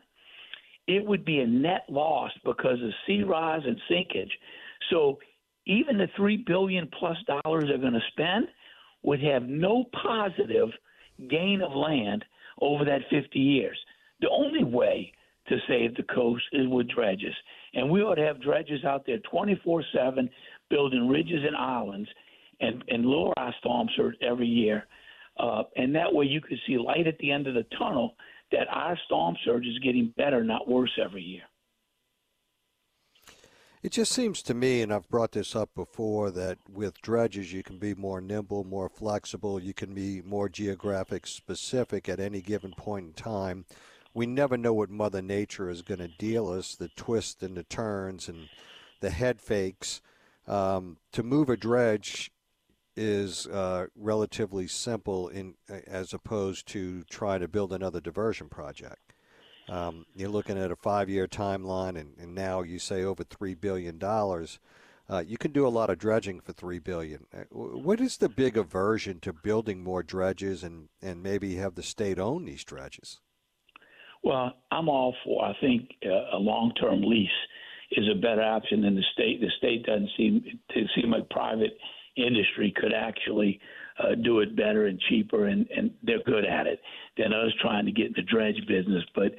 it 0.87 1.05
would 1.05 1.25
be 1.25 1.41
a 1.41 1.47
net 1.47 1.85
loss 1.89 2.31
because 2.45 2.81
of 2.83 2.91
sea 3.07 3.25
rise 3.25 3.63
and 3.65 3.77
sinkage. 3.91 4.31
So 4.91 5.19
even 5.67 5.99
the 5.99 6.09
three 6.17 6.37
billion 6.37 6.89
plus 6.99 7.17
dollars 7.27 7.65
they're 7.69 7.79
going 7.79 7.93
to 7.93 8.01
spend 8.13 8.47
would 9.03 9.21
have 9.21 9.43
no 9.43 9.85
positive 10.03 10.69
gain 11.29 11.61
of 11.61 11.73
land 11.73 12.25
over 12.61 12.85
that 12.85 13.03
50 13.11 13.39
years. 13.39 13.79
The 14.21 14.31
only 14.31 14.65
way 14.65 15.13
to 15.49 15.57
save 15.69 15.95
the 15.95 16.03
coast 16.03 16.45
is 16.53 16.67
with 16.67 16.89
dredges, 16.89 17.35
and 17.75 17.91
we 17.91 18.03
ought 18.03 18.17
to 18.17 18.25
have 18.25 18.41
dredges 18.41 18.85
out 18.85 19.05
there 19.07 19.19
24/7, 19.19 20.29
building 20.71 21.09
ridges 21.09 21.45
and 21.45 21.57
islands, 21.57 22.09
and 22.61 22.83
and 22.89 23.07
lower 23.07 23.39
our 23.39 23.55
storm 23.61 23.89
surge 23.97 24.17
every 24.21 24.49
year, 24.49 24.87
uh, 25.39 25.65
and 25.77 25.95
that 25.95 26.13
way 26.13 26.27
you 26.27 26.41
could 26.41 26.59
see 26.67 26.79
light 26.79 27.07
at 27.07 27.19
the 27.19 27.31
end 27.31 27.47
of 27.47 27.55
the 27.55 27.67
tunnel 27.79 28.17
that 28.53 28.69
our 28.71 28.97
storm 29.07 29.37
surge 29.45 29.67
is 29.67 29.79
getting 29.81 30.13
better, 30.17 30.43
not 30.43 30.69
worse, 30.69 30.93
every 30.99 31.23
year. 31.23 31.43
It 33.87 33.93
just 33.93 34.11
seems 34.11 34.43
to 34.43 34.52
me, 34.52 34.83
and 34.83 34.93
I've 34.93 35.09
brought 35.09 35.31
this 35.31 35.55
up 35.55 35.71
before, 35.76 36.33
that 36.33 36.59
with 36.69 37.00
dredges 37.02 37.52
you 37.52 37.62
can 37.62 37.78
be 37.78 37.95
more 37.95 38.21
nimble, 38.21 38.64
more 38.64 38.88
flexible, 38.88 39.62
you 39.62 39.73
can 39.73 39.95
be 39.95 40.21
more 40.23 40.49
geographic 40.49 41.25
specific 41.25 42.09
at 42.09 42.19
any 42.19 42.40
given 42.40 42.73
point 42.73 43.07
in 43.07 43.12
time. 43.12 43.64
We 44.12 44.26
never 44.26 44.57
know 44.57 44.75
what 44.75 44.90
Mother 44.90 45.23
Nature 45.23 45.71
is 45.71 45.83
going 45.83 46.00
to 46.00 46.09
deal 46.09 46.49
us, 46.49 46.75
the 46.75 46.88
twists 46.97 47.45
and 47.45 47.57
the 47.57 47.62
turns 47.62 48.28
and 48.28 48.49
the 48.99 49.11
head 49.11 49.40
fakes. 49.40 50.00
Um, 50.49 50.97
to 51.12 51.23
move 51.23 51.49
a 51.49 51.57
dredge 51.57 52.33
is 52.97 53.47
uh, 53.47 53.87
relatively 53.95 54.66
simple 54.66 55.28
in 55.28 55.55
as 55.87 56.12
opposed 56.12 56.66
to 56.71 57.05
trying 57.05 57.38
to 57.38 57.47
build 57.47 57.73
another 57.73 58.00
diversion 58.00 58.49
project. 58.49 59.06
Um, 59.69 60.07
you're 60.15 60.29
looking 60.29 60.59
at 60.59 60.71
a 60.71 60.77
five-year 60.77 61.27
timeline, 61.27 61.99
and, 61.99 62.15
and, 62.21 62.35
now 62.35 62.63
you 62.63 62.79
say 62.79 63.03
over 63.03 63.25
three 63.25 63.55
billion 63.55 63.99
dollars. 63.99 64.61
Uh, 65.09 65.23
you 65.27 65.37
can 65.37 65.53
do 65.53 65.67
a 65.67 65.69
lot 65.69 65.91
of 65.91 65.99
dredging 65.99 66.41
for 66.41 66.53
three 66.53 66.79
billion. 66.79 67.27
Uh, 67.33 67.45
what 67.51 68.01
is 68.01 68.17
the 68.17 68.29
big 68.29 68.57
aversion 68.57 69.21
to 69.21 69.33
building 69.33 69.83
more 69.83 70.03
dredges 70.03 70.63
and, 70.63 70.89
and 71.03 71.23
maybe 71.23 71.57
have 71.57 71.75
the 71.75 71.83
state 71.83 72.19
own 72.19 72.45
these 72.45 72.65
dredges? 72.65 73.21
Well, 74.23 74.55
I'm 74.73 74.89
all 74.89 75.15
for. 75.25 75.45
I 75.45 75.55
think 75.61 75.91
uh, 76.05 76.37
a 76.37 76.39
long-term 76.39 77.03
lease 77.03 77.29
is 77.93 78.09
a 78.11 78.21
better 78.21 78.43
option 78.43 78.83
than 78.83 78.97
the 78.97 79.05
state. 79.13 79.41
The 79.41 79.51
state 79.59 79.85
doesn't 79.87 80.11
seem 80.17 80.43
to 80.71 80.85
seem 80.95 81.11
like 81.11 81.29
private 81.31 81.77
industry 82.17 82.73
could 82.77 82.93
actually 82.93 83.61
uh, 83.99 84.15
do 84.15 84.41
it 84.41 84.57
better 84.57 84.87
and 84.87 85.00
cheaper, 85.09 85.47
and, 85.47 85.67
and 85.75 85.91
they're 86.03 86.23
good 86.25 86.45
at 86.45 86.67
it 86.67 86.81
than 87.17 87.33
us 87.33 87.50
trying 87.61 87.87
to 87.87 87.93
get 87.93 88.07
in 88.07 88.15
the 88.17 88.23
dredge 88.23 88.61
business. 88.69 89.05
But 89.15 89.35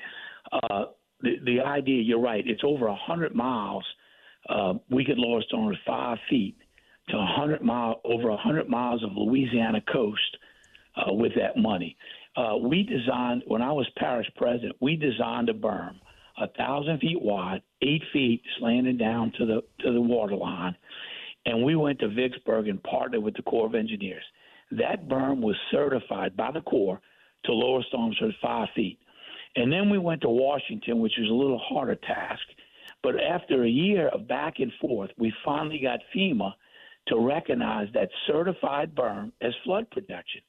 uh, 0.52 0.86
the 1.22 1.36
the 1.46 1.62
idea, 1.62 2.02
you're 2.02 2.22
right. 2.22 2.44
It's 2.46 2.64
over 2.64 2.88
a 2.88 2.96
hundred 2.96 3.36
miles. 3.36 3.86
Uh, 4.50 4.74
we 4.90 5.06
could 5.06 5.18
lower 5.18 5.42
storms 5.44 5.78
five 5.86 6.18
feet 6.30 6.58
to 7.10 7.18
a 7.18 7.26
hundred 7.26 7.62
mile 7.62 8.02
over 8.04 8.30
a 8.30 8.38
hundred 8.38 8.70
miles 8.70 9.04
of 9.04 9.12
Louisiana 9.16 9.82
coast 9.92 10.38
uh, 10.96 11.14
with 11.14 11.34
that 11.36 11.58
money. 11.58 11.98
Uh, 12.36 12.58
we 12.58 12.84
designed 12.84 13.44
when 13.48 13.62
I 13.62 13.72
was 13.72 13.88
parish 13.98 14.28
president. 14.36 14.76
We 14.80 14.96
designed 14.96 15.50
a 15.50 15.54
berm, 15.54 15.96
a 16.38 16.48
thousand 16.50 17.00
feet 17.00 17.22
wide, 17.22 17.62
eight 17.82 18.04
feet 18.14 18.42
slanted 18.60 19.00
down 19.00 19.34
to 19.38 19.46
the 19.46 19.62
to 19.80 19.92
the 19.92 20.02
water 20.02 20.36
line, 20.36 20.76
and 21.46 21.64
we 21.64 21.76
went 21.76 22.00
to 22.00 22.10
Vicksburg 22.10 22.68
and 22.68 22.82
partnered 22.84 23.24
with 23.24 23.36
the 23.36 23.42
Corps 23.44 23.68
of 23.68 23.76
Engineers. 23.76 24.24
That 24.72 25.08
berm 25.08 25.42
was 25.42 25.56
certified 25.72 26.36
by 26.36 26.52
the 26.52 26.62
Corps 26.62 27.00
to 27.46 27.52
lower 27.52 27.84
storm 27.84 28.14
surge 28.20 28.36
five 28.42 28.68
feet. 28.76 29.00
And 29.56 29.72
then 29.72 29.90
we 29.90 29.98
went 29.98 30.22
to 30.22 30.30
Washington, 30.30 31.00
which 31.00 31.14
was 31.18 31.30
a 31.30 31.34
little 31.34 31.60
harder 31.60 31.96
task. 31.96 32.44
But 33.02 33.16
after 33.22 33.64
a 33.64 33.70
year 33.70 34.10
of 34.10 34.28
back 34.28 34.56
and 34.60 34.72
forth, 34.82 35.12
we 35.18 35.34
finally 35.46 35.80
got 35.80 36.00
FEMA 36.16 36.54
to 37.08 37.20
recognize 37.20 37.88
that 37.94 38.10
certified 38.28 38.94
berm 38.94 39.32
as 39.42 39.54
flood 39.64 39.90
protection. 39.92 40.42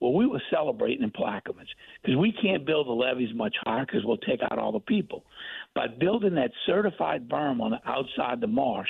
Well, 0.00 0.12
we 0.12 0.26
were 0.26 0.42
celebrating 0.50 1.02
in 1.02 1.10
Plaquemines 1.10 1.68
because 2.02 2.16
we 2.16 2.32
can't 2.32 2.66
build 2.66 2.86
the 2.86 2.92
levees 2.92 3.34
much 3.34 3.54
higher 3.64 3.86
because 3.86 4.04
we'll 4.04 4.18
take 4.18 4.40
out 4.42 4.58
all 4.58 4.72
the 4.72 4.80
people. 4.80 5.24
By 5.74 5.86
building 5.88 6.34
that 6.34 6.50
certified 6.66 7.28
berm 7.28 7.60
on 7.60 7.70
the 7.70 7.80
outside 7.88 8.40
the 8.40 8.46
marsh, 8.46 8.88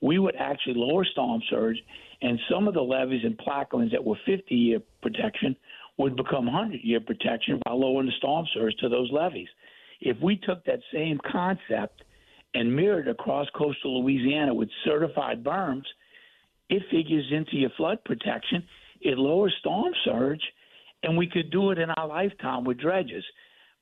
we 0.00 0.18
would 0.18 0.36
actually 0.36 0.74
lower 0.76 1.04
storm 1.04 1.42
surge, 1.50 1.76
and 2.22 2.38
some 2.50 2.68
of 2.68 2.74
the 2.74 2.80
levees 2.80 3.24
and 3.24 3.38
Plaquemines 3.38 3.92
that 3.92 4.04
were 4.04 4.18
50 4.26 4.54
year 4.54 4.80
protection 5.02 5.56
would 5.98 6.16
become 6.16 6.46
100 6.46 6.80
year 6.82 7.00
protection 7.00 7.60
by 7.64 7.72
lowering 7.72 8.06
the 8.06 8.12
storm 8.18 8.46
surge 8.54 8.74
to 8.80 8.88
those 8.88 9.10
levees. 9.12 9.48
If 10.00 10.16
we 10.22 10.36
took 10.36 10.64
that 10.64 10.80
same 10.92 11.18
concept 11.30 12.02
and 12.54 12.74
mirrored 12.74 13.08
across 13.08 13.48
coastal 13.54 14.02
Louisiana 14.02 14.54
with 14.54 14.68
certified 14.84 15.42
berms, 15.42 15.84
it 16.70 16.82
figures 16.90 17.26
into 17.32 17.56
your 17.56 17.70
flood 17.76 17.98
protection. 18.04 18.62
It 19.00 19.18
lowers 19.18 19.54
storm 19.58 19.92
surge, 20.04 20.42
and 21.02 21.16
we 21.16 21.26
could 21.26 21.50
do 21.50 21.70
it 21.70 21.78
in 21.78 21.90
our 21.90 22.06
lifetime 22.06 22.64
with 22.64 22.78
dredges. 22.78 23.24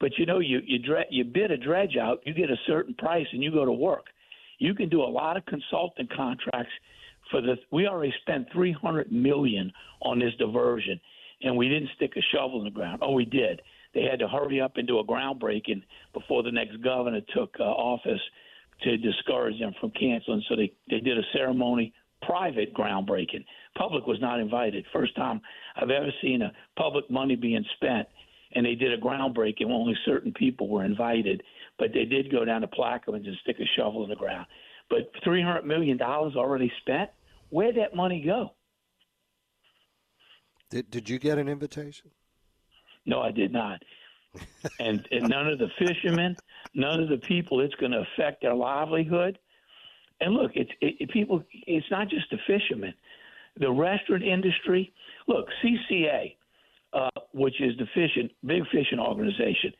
But 0.00 0.12
you 0.18 0.26
know, 0.26 0.40
you 0.40 0.60
you, 0.64 0.78
dre- 0.78 1.06
you 1.10 1.24
bid 1.24 1.50
a 1.50 1.56
dredge 1.56 1.96
out, 1.96 2.20
you 2.24 2.34
get 2.34 2.50
a 2.50 2.56
certain 2.66 2.94
price, 2.94 3.26
and 3.32 3.42
you 3.42 3.50
go 3.50 3.64
to 3.64 3.72
work. 3.72 4.06
You 4.58 4.74
can 4.74 4.88
do 4.88 5.02
a 5.02 5.04
lot 5.04 5.36
of 5.36 5.44
consulting 5.46 6.08
contracts 6.14 6.72
for 7.30 7.40
the. 7.40 7.56
We 7.70 7.86
already 7.86 8.14
spent 8.22 8.48
300 8.52 9.12
million 9.12 9.72
on 10.02 10.18
this 10.18 10.34
diversion 10.38 11.00
and 11.42 11.56
we 11.56 11.68
didn't 11.68 11.90
stick 11.96 12.12
a 12.16 12.22
shovel 12.34 12.60
in 12.60 12.64
the 12.64 12.70
ground. 12.70 13.00
Oh, 13.02 13.12
we 13.12 13.24
did. 13.24 13.60
They 13.94 14.02
had 14.02 14.18
to 14.20 14.28
hurry 14.28 14.60
up 14.60 14.76
and 14.76 14.86
do 14.86 14.98
a 14.98 15.04
groundbreaking 15.04 15.82
before 16.12 16.42
the 16.42 16.52
next 16.52 16.82
governor 16.82 17.20
took 17.34 17.54
uh, 17.58 17.64
office 17.64 18.20
to 18.82 18.96
discourage 18.98 19.58
them 19.58 19.72
from 19.80 19.90
canceling. 19.90 20.42
So 20.48 20.56
they, 20.56 20.72
they 20.90 21.00
did 21.00 21.18
a 21.18 21.22
ceremony, 21.32 21.94
private 22.22 22.74
groundbreaking. 22.74 23.44
Public 23.76 24.06
was 24.06 24.20
not 24.20 24.40
invited. 24.40 24.84
First 24.92 25.16
time 25.16 25.40
I've 25.76 25.90
ever 25.90 26.10
seen 26.22 26.42
a 26.42 26.52
public 26.78 27.10
money 27.10 27.36
being 27.36 27.64
spent, 27.76 28.06
and 28.54 28.66
they 28.66 28.74
did 28.74 28.92
a 28.92 29.00
groundbreaking. 29.00 29.70
Only 29.70 29.94
certain 30.04 30.32
people 30.32 30.68
were 30.68 30.84
invited, 30.84 31.42
but 31.78 31.92
they 31.92 32.04
did 32.04 32.30
go 32.30 32.44
down 32.44 32.62
to 32.62 32.66
Plaquemines 32.66 33.26
and 33.26 33.36
stick 33.42 33.56
a 33.60 33.66
shovel 33.76 34.04
in 34.04 34.10
the 34.10 34.16
ground. 34.16 34.46
But 34.88 35.12
$300 35.24 35.64
million 35.64 36.00
already 36.00 36.72
spent. 36.80 37.10
Where'd 37.50 37.76
that 37.76 37.94
money 37.94 38.22
go? 38.24 38.52
Did 40.70 40.90
Did 40.90 41.08
you 41.08 41.18
get 41.18 41.38
an 41.38 41.48
invitation? 41.48 42.10
No, 43.04 43.20
I 43.20 43.30
did 43.30 43.52
not. 43.52 43.82
and, 44.80 45.06
and 45.10 45.28
none 45.28 45.48
of 45.48 45.58
the 45.58 45.68
fishermen, 45.78 46.36
none 46.74 47.02
of 47.02 47.08
the 47.08 47.18
people 47.18 47.60
it's 47.60 47.74
going 47.76 47.92
to 47.92 48.04
affect 48.14 48.42
their 48.42 48.54
livelihood. 48.54 49.38
And 50.20 50.34
look, 50.34 50.52
it's 50.54 50.70
it, 50.80 50.96
it, 51.00 51.10
people. 51.10 51.42
It's 51.66 51.86
not 51.90 52.08
just 52.08 52.30
the 52.30 52.38
fishermen, 52.46 52.94
the 53.58 53.70
restaurant 53.70 54.22
industry. 54.22 54.92
Look, 55.28 55.46
CCA, 55.62 56.36
uh, 56.92 57.10
which 57.32 57.60
is 57.60 57.76
the 57.78 57.86
fishing 57.94 58.30
big 58.44 58.62
fishing 58.72 58.98
organization, 58.98 59.72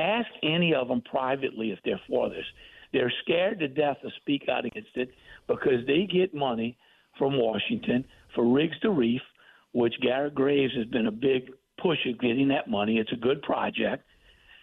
Ask 0.00 0.28
any 0.42 0.74
of 0.74 0.88
them 0.88 1.02
privately 1.02 1.70
if 1.70 1.78
they're 1.84 2.00
for 2.08 2.30
this. 2.30 2.44
They're 2.92 3.12
scared 3.22 3.60
to 3.60 3.68
death 3.68 3.98
to 4.02 4.10
speak 4.20 4.48
out 4.48 4.64
against 4.64 4.96
it 4.96 5.10
because 5.46 5.86
they 5.86 6.08
get 6.10 6.34
money 6.34 6.76
from 7.18 7.38
Washington 7.38 8.04
for 8.34 8.44
rigs 8.44 8.78
to 8.80 8.90
reef, 8.90 9.20
which 9.72 9.94
Garrett 10.02 10.34
Graves 10.34 10.74
has 10.74 10.86
been 10.86 11.06
a 11.06 11.12
big 11.12 11.50
push 11.80 11.98
of 12.06 12.18
getting 12.18 12.48
that 12.48 12.68
money. 12.68 12.98
It's 12.98 13.12
a 13.12 13.16
good 13.16 13.42
project. 13.42 14.04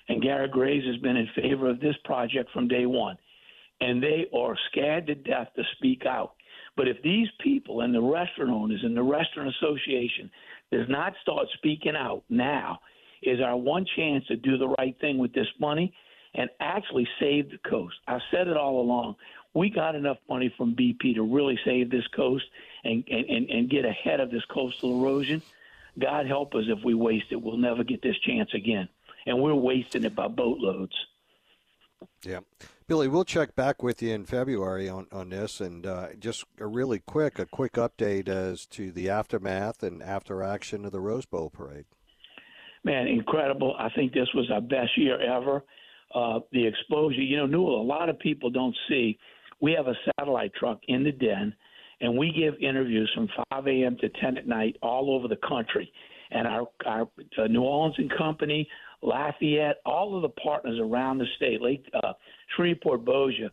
And 0.10 0.22
Garrett 0.22 0.52
Graves 0.52 0.86
has 0.86 0.98
been 0.98 1.18
in 1.18 1.28
favor 1.36 1.70
of 1.70 1.80
this 1.80 1.96
project 2.04 2.50
from 2.52 2.68
day 2.68 2.86
one. 2.86 3.18
And 3.80 4.02
they 4.02 4.26
are 4.36 4.58
scared 4.72 5.06
to 5.08 5.16
death 5.16 5.50
to 5.56 5.64
speak 5.78 6.06
out. 6.06 6.34
But 6.76 6.88
if 6.88 7.02
these 7.04 7.28
people 7.42 7.82
and 7.82 7.94
the 7.94 8.02
restaurant 8.02 8.52
owners 8.52 8.82
and 8.84 8.96
the 8.96 9.04
restaurant 9.04 9.54
association 9.56 10.30
does 10.72 10.88
not 10.90 11.14
start 11.22 11.48
speaking 11.56 11.96
out 11.96 12.24
now, 12.30 12.80
is 13.22 13.42
our 13.42 13.58
one 13.58 13.86
chance 13.96 14.26
to 14.28 14.36
do 14.36 14.58
the 14.58 14.70
right 14.80 14.96
thing 15.00 15.18
with 15.18 15.34
this 15.34 15.48
money 15.60 15.94
and 16.34 16.50
actually 16.60 17.08
save 17.20 17.50
the 17.50 17.58
coast. 17.70 17.96
I've 18.08 18.22
said 18.32 18.48
it 18.48 18.58
all 18.58 18.80
along. 18.80 19.16
We 19.54 19.70
got 19.70 19.96
enough 19.96 20.18
money 20.30 20.54
from 20.56 20.76
BP 20.76 21.16
to 21.16 21.24
really 21.24 21.60
save 21.66 21.90
this 21.90 22.06
coast 22.16 22.46
and, 22.84 23.04
and, 23.10 23.50
and 23.50 23.70
get 23.70 23.86
ahead 23.86 24.20
of 24.20 24.30
this 24.30 24.44
coastal 24.46 25.02
erosion. 25.02 25.42
God 25.98 26.28
help 26.28 26.54
us 26.54 26.66
if 26.68 26.84
we 26.84 26.94
waste 26.94 27.32
it. 27.32 27.42
We'll 27.42 27.58
never 27.58 27.84
get 27.84 28.02
this 28.02 28.18
chance 28.20 28.54
again. 28.54 28.88
And 29.26 29.42
we're 29.42 29.56
wasting 29.56 30.04
it 30.04 30.16
by 30.16 30.28
boatloads. 30.28 30.94
Yeah. 32.24 32.42
Billy, 32.88 33.08
we'll 33.08 33.26
check 33.26 33.56
back 33.56 33.82
with 33.84 34.02
you 34.02 34.14
in 34.14 34.26
February 34.26 34.88
on, 34.88 35.08
on 35.12 35.30
this. 35.30 35.60
And 35.60 35.86
uh, 35.86 36.10
just 36.20 36.46
a 36.60 36.68
really 36.68 37.00
quick, 37.00 37.40
a 37.40 37.46
quick 37.46 37.74
update 37.74 38.30
as 38.30 38.66
to 38.68 38.92
the 38.92 39.10
aftermath 39.10 39.82
and 39.82 40.04
after 40.04 40.44
action 40.44 40.86
of 40.86 40.92
the 40.92 41.02
Rose 41.02 41.26
Bowl 41.26 41.50
parade. 41.50 41.86
Man, 42.84 43.08
incredible. 43.08 43.76
I 43.78 43.90
think 43.90 44.14
this 44.14 44.28
was 44.34 44.50
our 44.52 44.62
best 44.62 44.98
year 44.98 45.20
ever. 45.22 45.64
Uh, 46.14 46.40
the 46.52 46.66
exposure, 46.66 47.22
you 47.22 47.38
know, 47.38 47.46
Newell, 47.46 47.82
a 47.82 47.84
lot 47.84 48.10
of 48.10 48.18
people 48.20 48.50
don't 48.50 48.76
see. 48.88 49.18
We 49.60 49.74
have 49.74 49.88
a 49.88 49.94
satellite 50.20 50.54
truck 50.54 50.80
in 50.88 51.04
the 51.04 51.12
den, 51.12 51.54
and 52.00 52.18
we 52.18 52.32
give 52.32 52.54
interviews 52.62 53.12
from 53.14 53.28
5 53.52 53.68
a.m. 53.68 53.98
to 54.02 54.10
10 54.22 54.38
at 54.38 54.48
night 54.48 54.78
all 54.82 55.14
over 55.14 55.28
the 55.28 55.40
country. 55.48 55.92
And 56.32 56.48
our, 56.48 56.68
our 56.86 57.10
uh, 57.38 57.48
New 57.48 57.62
Orleans 57.62 57.96
and 57.98 58.12
Company, 58.18 58.68
Lafayette, 59.02 59.78
all 59.86 60.16
of 60.16 60.22
the 60.22 60.30
partners 60.30 60.80
around 60.82 61.18
the 61.18 61.26
state, 61.38 61.62
Lake 61.62 61.86
uh, 62.04 62.14
Shreveport, 62.56 63.06
Bossier, 63.06 63.50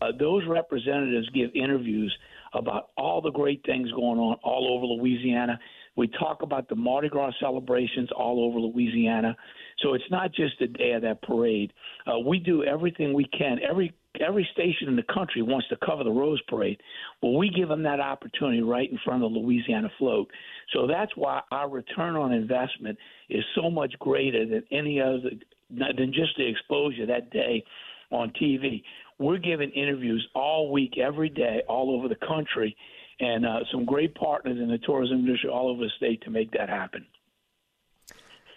uh, 0.00 0.06
those 0.18 0.42
representatives 0.48 1.28
give 1.30 1.50
interviews 1.54 2.16
about 2.54 2.90
all 2.96 3.20
the 3.20 3.30
great 3.30 3.64
things 3.64 3.90
going 3.92 4.18
on 4.18 4.36
all 4.42 4.76
over 4.76 4.86
Louisiana. 4.86 5.58
We 5.96 6.08
talk 6.08 6.42
about 6.42 6.68
the 6.68 6.74
Mardi 6.74 7.08
Gras 7.08 7.32
celebrations 7.40 8.08
all 8.16 8.44
over 8.44 8.58
Louisiana. 8.58 9.36
So 9.78 9.94
it's 9.94 10.10
not 10.10 10.32
just 10.32 10.54
the 10.58 10.66
day 10.66 10.92
of 10.92 11.02
that 11.02 11.22
parade. 11.22 11.72
Uh, 12.06 12.18
we 12.20 12.38
do 12.38 12.64
everything 12.64 13.12
we 13.12 13.26
can. 13.26 13.58
Every 13.68 13.94
every 14.20 14.46
station 14.52 14.88
in 14.88 14.96
the 14.96 15.14
country 15.14 15.40
wants 15.42 15.68
to 15.68 15.76
cover 15.84 16.04
the 16.04 16.10
Rose 16.10 16.40
Parade. 16.46 16.78
Well, 17.22 17.36
we 17.36 17.48
give 17.48 17.68
them 17.68 17.82
that 17.84 17.98
opportunity 17.98 18.60
right 18.60 18.90
in 18.90 18.98
front 19.04 19.24
of 19.24 19.32
the 19.32 19.38
Louisiana 19.38 19.90
float. 19.98 20.28
So 20.74 20.86
that's 20.86 21.12
why 21.16 21.40
our 21.50 21.68
return 21.68 22.16
on 22.16 22.32
investment 22.32 22.98
is 23.30 23.42
so 23.54 23.70
much 23.70 23.94
greater 23.98 24.46
than 24.46 24.64
any 24.70 25.00
other 25.00 25.30
than 25.70 26.12
just 26.12 26.36
the 26.36 26.46
exposure 26.46 27.06
that 27.06 27.30
day 27.30 27.64
on 28.10 28.30
TV. 28.40 28.82
We're 29.18 29.38
giving 29.38 29.70
interviews 29.70 30.26
all 30.34 30.70
week, 30.70 30.98
every 30.98 31.30
day, 31.30 31.62
all 31.68 31.96
over 31.96 32.08
the 32.08 32.26
country, 32.26 32.76
and 33.22 33.46
uh, 33.46 33.60
some 33.70 33.84
great 33.84 34.14
partners 34.14 34.58
in 34.60 34.68
the 34.68 34.78
tourism 34.78 35.20
industry 35.20 35.48
all 35.48 35.70
over 35.70 35.84
the 35.84 35.90
state 35.96 36.20
to 36.22 36.30
make 36.30 36.50
that 36.50 36.68
happen. 36.68 37.06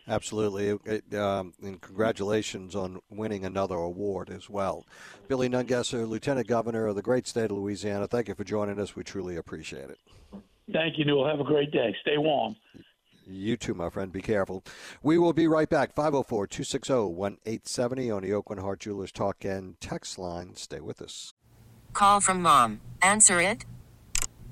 Absolutely. 0.08 0.72
Um, 1.18 1.54
and 1.64 1.82
congratulations 1.82 2.76
on 2.76 3.00
winning 3.10 3.46
another 3.46 3.76
award 3.76 4.30
as 4.30 4.50
well. 4.50 4.86
Billy 5.28 5.50
Nungesser, 5.50 6.08
Lieutenant 6.08 6.48
Governor 6.48 6.88
of 6.88 6.96
the 6.96 7.02
great 7.02 7.28
state 7.28 7.46
of 7.46 7.58
Louisiana, 7.58 8.08
thank 8.08 8.28
you 8.28 8.36
for 8.36 8.44
joining 8.44 8.80
us. 8.80 8.96
We 8.96 9.04
truly 9.04 9.36
appreciate 9.36 9.90
it. 9.90 10.00
Thank 10.72 10.98
you, 10.98 11.06
Newell. 11.06 11.28
Have 11.28 11.40
a 11.40 11.44
great 11.44 11.72
day. 11.72 11.96
Stay 12.02 12.18
warm. 12.18 12.56
You 13.28 13.58
too, 13.58 13.74
my 13.74 13.90
friend. 13.90 14.12
Be 14.12 14.22
careful. 14.22 14.64
We 15.02 15.18
will 15.18 15.34
be 15.34 15.48
right 15.48 15.70
back. 15.70 15.96
504 15.96 16.48
260 16.48 16.94
1870 16.94 18.12
on 18.12 18.22
the 18.22 18.30
Aucoin 18.30 18.62
Hart 18.62 18.80
Jewelers 18.80 19.12
Talk 19.12 19.44
and 19.44 19.80
text 19.80 20.20
line. 20.20 20.56
Stay 20.56 20.80
with 20.80 21.02
us. 21.02 21.34
Call 21.94 22.20
from 22.20 22.44
mom. 22.44 22.82
Answer 23.02 23.40
it. 23.40 23.66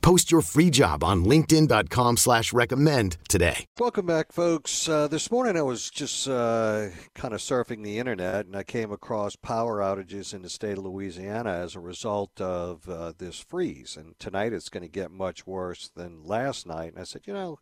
Post 0.00 0.30
your 0.30 0.40
free 0.40 0.70
job 0.70 1.02
on 1.04 1.24
LinkedIn.com 1.24 2.16
slash 2.16 2.52
recommend 2.52 3.16
today. 3.28 3.66
Welcome 3.78 4.06
back, 4.06 4.32
folks. 4.32 4.88
Uh, 4.88 5.08
this 5.08 5.30
morning 5.30 5.56
I 5.56 5.62
was 5.62 5.90
just 5.90 6.28
uh, 6.28 6.88
kind 7.14 7.34
of 7.34 7.40
surfing 7.40 7.84
the 7.84 7.98
internet 7.98 8.46
and 8.46 8.56
I 8.56 8.62
came 8.62 8.92
across 8.92 9.36
power 9.36 9.80
outages 9.80 10.32
in 10.32 10.42
the 10.42 10.48
state 10.48 10.78
of 10.78 10.84
Louisiana 10.84 11.50
as 11.50 11.74
a 11.74 11.80
result 11.80 12.40
of 12.40 12.88
uh, 12.88 13.12
this 13.18 13.38
freeze. 13.40 13.96
And 13.96 14.18
tonight 14.18 14.52
it's 14.52 14.68
going 14.68 14.84
to 14.84 14.88
get 14.88 15.10
much 15.10 15.46
worse 15.46 15.90
than 15.94 16.24
last 16.24 16.66
night. 16.66 16.92
And 16.92 17.00
I 17.00 17.04
said, 17.04 17.22
you 17.26 17.34
know, 17.34 17.58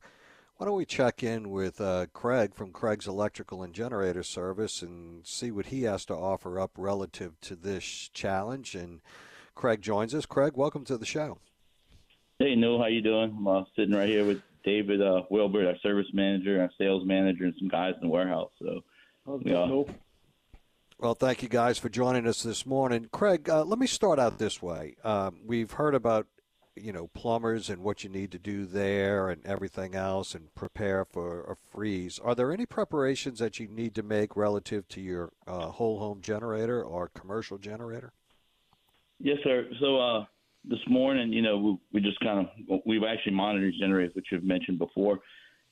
why 0.56 0.66
don't 0.66 0.76
we 0.76 0.86
check 0.86 1.22
in 1.22 1.50
with 1.50 1.80
uh, 1.82 2.06
Craig 2.14 2.54
from 2.54 2.70
Craig's 2.70 3.06
Electrical 3.06 3.62
and 3.62 3.74
Generator 3.74 4.22
Service 4.22 4.80
and 4.80 5.26
see 5.26 5.50
what 5.50 5.66
he 5.66 5.82
has 5.82 6.06
to 6.06 6.14
offer 6.14 6.58
up 6.58 6.70
relative 6.78 7.38
to 7.42 7.56
this 7.56 8.08
challenge? 8.14 8.74
And 8.74 9.00
Craig 9.54 9.82
joins 9.82 10.14
us. 10.14 10.24
Craig, 10.24 10.52
welcome 10.54 10.84
to 10.84 10.96
the 10.96 11.04
show. 11.04 11.38
Hey, 12.38 12.54
Neil, 12.54 12.78
how 12.78 12.86
you 12.86 13.00
doing? 13.00 13.34
I'm 13.38 13.48
uh, 13.48 13.64
sitting 13.74 13.94
right 13.94 14.08
here 14.08 14.26
with 14.26 14.42
David 14.62 15.00
uh, 15.00 15.22
Wilbert, 15.30 15.66
our 15.66 15.78
service 15.78 16.06
manager, 16.12 16.60
our 16.60 16.70
sales 16.76 17.02
manager, 17.06 17.44
and 17.44 17.54
some 17.58 17.68
guys 17.68 17.94
in 17.94 18.08
the 18.08 18.12
warehouse. 18.12 18.50
So, 18.58 18.82
yeah. 19.42 19.84
Well, 20.98 21.14
thank 21.14 21.42
you 21.42 21.48
guys 21.48 21.78
for 21.78 21.88
joining 21.88 22.26
us 22.26 22.42
this 22.42 22.66
morning. 22.66 23.08
Craig, 23.10 23.48
uh, 23.48 23.64
let 23.64 23.78
me 23.78 23.86
start 23.86 24.18
out 24.18 24.38
this 24.38 24.60
way. 24.60 24.96
Um, 25.02 25.38
we've 25.46 25.72
heard 25.72 25.94
about 25.94 26.26
you 26.74 26.92
know 26.92 27.06
plumbers 27.08 27.70
and 27.70 27.82
what 27.82 28.04
you 28.04 28.10
need 28.10 28.30
to 28.32 28.38
do 28.38 28.66
there 28.66 29.30
and 29.30 29.44
everything 29.46 29.94
else 29.94 30.34
and 30.34 30.54
prepare 30.54 31.06
for 31.06 31.40
a 31.44 31.56
freeze 31.72 32.18
are 32.18 32.34
there 32.34 32.52
any 32.52 32.66
preparations 32.66 33.38
that 33.38 33.58
you 33.58 33.66
need 33.66 33.94
to 33.94 34.02
make 34.02 34.36
relative 34.36 34.86
to 34.86 35.00
your 35.00 35.32
uh, 35.46 35.68
whole 35.68 35.98
home 35.98 36.20
generator 36.20 36.82
or 36.82 37.08
commercial 37.08 37.56
generator 37.56 38.12
yes 39.18 39.38
sir 39.42 39.66
so 39.80 39.98
uh, 39.98 40.24
this 40.66 40.80
morning 40.88 41.32
you 41.32 41.42
know 41.42 41.58
we, 41.58 41.78
we 41.92 42.00
just 42.00 42.18
kind 42.20 42.40
of 42.40 42.80
we've 42.86 43.04
actually 43.04 43.32
monitored 43.32 43.74
generators 43.78 44.14
which 44.14 44.26
you've 44.30 44.44
mentioned 44.44 44.78
before 44.78 45.18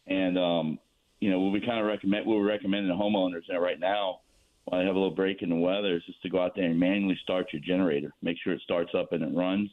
and 0.07 0.39
um, 0.39 0.79
you 1.21 1.31
know 1.31 1.41
what 1.41 1.53
we 1.53 1.61
kind 1.61 1.81
of 1.81 1.87
recommend 1.87 2.27
what 2.27 2.37
we're 2.37 2.47
recommending 2.47 2.91
to 2.91 3.03
homeowners 3.03 3.43
right 3.61 3.81
now 3.81 4.21
while 4.65 4.81
you 4.81 4.87
have 4.87 4.97
a 4.97 4.99
little 4.99 5.15
break 5.15 5.43
in 5.43 5.51
the 5.51 5.57
weather 5.57 5.97
is 5.97 6.03
just 6.07 6.23
to 6.23 6.31
go 6.31 6.43
out 6.43 6.55
there 6.57 6.65
and 6.65 6.79
manually 6.79 7.19
start 7.23 7.53
your 7.53 7.61
generator. 7.61 8.13
Make 8.23 8.39
sure 8.43 8.53
it 8.53 8.63
starts 8.63 8.93
up 8.97 9.13
and 9.13 9.23
it 9.23 9.37
runs. 9.37 9.71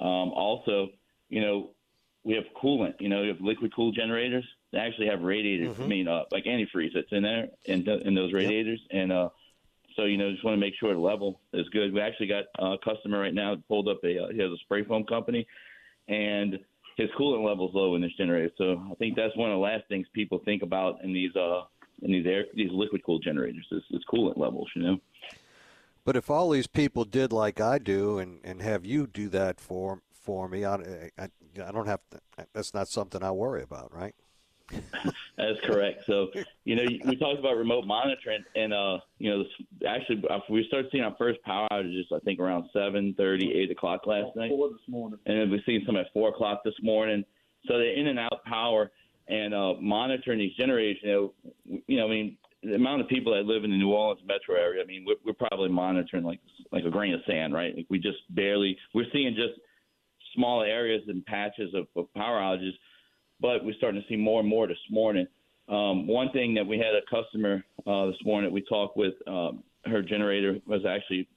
Um, 0.00 0.32
also, 0.32 0.88
you 1.28 1.40
know, 1.40 1.70
we 2.24 2.34
have 2.34 2.44
coolant. 2.60 2.94
You 2.98 3.08
know, 3.08 3.22
we 3.22 3.28
have 3.28 3.40
liquid 3.40 3.72
cool 3.74 3.92
generators. 3.92 4.44
They 4.72 4.78
actually 4.78 5.06
have 5.06 5.22
radiators. 5.22 5.74
Mm-hmm. 5.74 5.82
I 5.82 5.86
mean, 5.86 6.08
uh, 6.08 6.24
like 6.32 6.44
antifreeze 6.44 6.90
that's 6.94 7.12
in 7.12 7.22
there 7.22 7.48
in, 7.66 7.88
in 7.88 8.14
those 8.14 8.32
radiators. 8.32 8.80
And 8.90 9.12
uh, 9.12 9.28
so, 9.96 10.04
you 10.04 10.18
know, 10.18 10.30
just 10.30 10.44
want 10.44 10.54
to 10.54 10.60
make 10.60 10.74
sure 10.78 10.92
the 10.92 11.00
level 11.00 11.40
is 11.52 11.66
good. 11.70 11.92
We 11.92 12.00
actually 12.00 12.28
got 12.28 12.44
a 12.58 12.76
customer 12.84 13.18
right 13.20 13.34
now 13.34 13.56
pulled 13.68 13.88
up 13.88 13.98
a 14.04 14.18
uh, 14.18 14.28
he 14.32 14.40
has 14.40 14.50
a 14.50 14.56
spray 14.64 14.84
foam 14.84 15.04
company, 15.04 15.46
and 16.08 16.58
his 16.96 17.08
coolant 17.18 17.46
level's 17.46 17.74
low 17.74 17.94
in 17.94 18.02
this 18.02 18.12
generator. 18.16 18.50
So 18.58 18.82
I 18.90 18.94
think 18.96 19.16
that's 19.16 19.36
one 19.36 19.50
of 19.50 19.56
the 19.56 19.62
last 19.62 19.84
things 19.88 20.06
people 20.12 20.40
think 20.44 20.62
about 20.62 21.02
in 21.02 21.12
these 21.12 21.34
uh 21.34 21.62
in 22.02 22.12
these 22.12 22.26
air 22.26 22.44
these 22.54 22.70
liquid 22.72 23.04
cooled 23.04 23.24
generators 23.24 23.66
is, 23.72 23.82
is 23.90 24.04
coolant 24.12 24.36
levels. 24.36 24.68
You 24.76 24.82
know. 24.82 24.98
But 26.04 26.14
if 26.14 26.30
all 26.30 26.50
these 26.50 26.68
people 26.68 27.04
did 27.04 27.32
like 27.32 27.60
I 27.60 27.78
do 27.78 28.18
and, 28.18 28.38
and 28.44 28.62
have 28.62 28.84
you 28.84 29.06
do 29.06 29.28
that 29.30 29.60
for 29.60 30.02
for 30.12 30.48
me, 30.48 30.64
I, 30.64 30.74
I, 31.18 31.28
I 31.64 31.72
don't 31.72 31.86
have 31.86 32.00
to, 32.10 32.46
that's 32.52 32.74
not 32.74 32.88
something 32.88 33.22
I 33.22 33.30
worry 33.30 33.62
about, 33.62 33.94
right? 33.94 34.14
That's 35.36 35.60
correct. 35.64 36.04
So, 36.06 36.28
you 36.64 36.76
know, 36.76 36.82
we 37.06 37.16
talked 37.16 37.38
about 37.38 37.56
remote 37.56 37.86
monitoring, 37.86 38.44
and 38.54 38.72
uh, 38.72 38.98
you 39.18 39.30
know, 39.30 39.42
this, 39.44 39.52
actually, 39.86 40.22
we 40.50 40.64
started 40.66 40.90
seeing 40.90 41.04
our 41.04 41.14
first 41.18 41.40
power 41.42 41.68
outages. 41.72 42.04
I 42.12 42.18
think 42.20 42.40
around 42.40 42.68
seven 42.72 43.14
thirty, 43.16 43.52
eight 43.52 43.70
o'clock 43.70 44.06
last 44.06 44.34
night. 44.34 44.50
Four 44.50 44.70
this 44.70 44.88
morning. 44.88 45.18
and 45.26 45.38
then 45.38 45.50
we've 45.50 45.60
seen 45.66 45.82
some 45.86 45.96
at 45.96 46.06
four 46.12 46.30
o'clock 46.30 46.62
this 46.64 46.74
morning. 46.82 47.24
So 47.66 47.74
they're 47.74 47.98
in 47.98 48.08
and 48.08 48.18
out 48.18 48.44
power 48.44 48.90
and 49.28 49.54
uh, 49.54 49.74
monitoring 49.80 50.38
these 50.38 50.54
generators. 50.56 50.98
You 51.02 51.12
know, 51.12 51.82
you 51.86 51.96
know, 51.98 52.06
I 52.06 52.10
mean, 52.10 52.36
the 52.62 52.74
amount 52.74 53.02
of 53.02 53.08
people 53.08 53.34
that 53.34 53.44
live 53.44 53.64
in 53.64 53.70
the 53.70 53.76
New 53.76 53.92
Orleans 53.92 54.20
metro 54.26 54.60
area. 54.60 54.82
I 54.82 54.86
mean, 54.86 55.04
we're, 55.06 55.16
we're 55.24 55.48
probably 55.48 55.68
monitoring 55.68 56.24
like 56.24 56.40
like 56.72 56.84
a 56.84 56.90
grain 56.90 57.14
of 57.14 57.20
sand, 57.26 57.54
right? 57.54 57.76
Like 57.76 57.86
we 57.88 57.98
just 57.98 58.18
barely. 58.30 58.76
We're 58.94 59.06
seeing 59.12 59.34
just 59.34 59.60
small 60.34 60.62
areas 60.62 61.02
and 61.08 61.24
patches 61.24 61.74
of, 61.74 61.86
of 61.96 62.12
power 62.14 62.38
outages, 62.40 62.72
but 63.40 63.64
we're 63.64 63.74
starting 63.74 64.00
to 64.00 64.08
see 64.08 64.16
more 64.16 64.40
and 64.40 64.48
more 64.48 64.66
this 64.66 64.76
morning. 64.90 65.26
Um, 65.68 66.06
one 66.06 66.30
thing 66.32 66.54
that 66.54 66.66
we 66.66 66.78
had 66.78 66.94
a 66.94 67.02
customer 67.10 67.64
uh, 67.86 68.06
this 68.06 68.16
morning 68.24 68.50
that 68.50 68.54
we 68.54 68.62
talked 68.62 68.96
with, 68.96 69.14
um, 69.26 69.62
her 69.84 70.02
generator 70.02 70.58
was 70.66 70.82
actually 70.88 71.28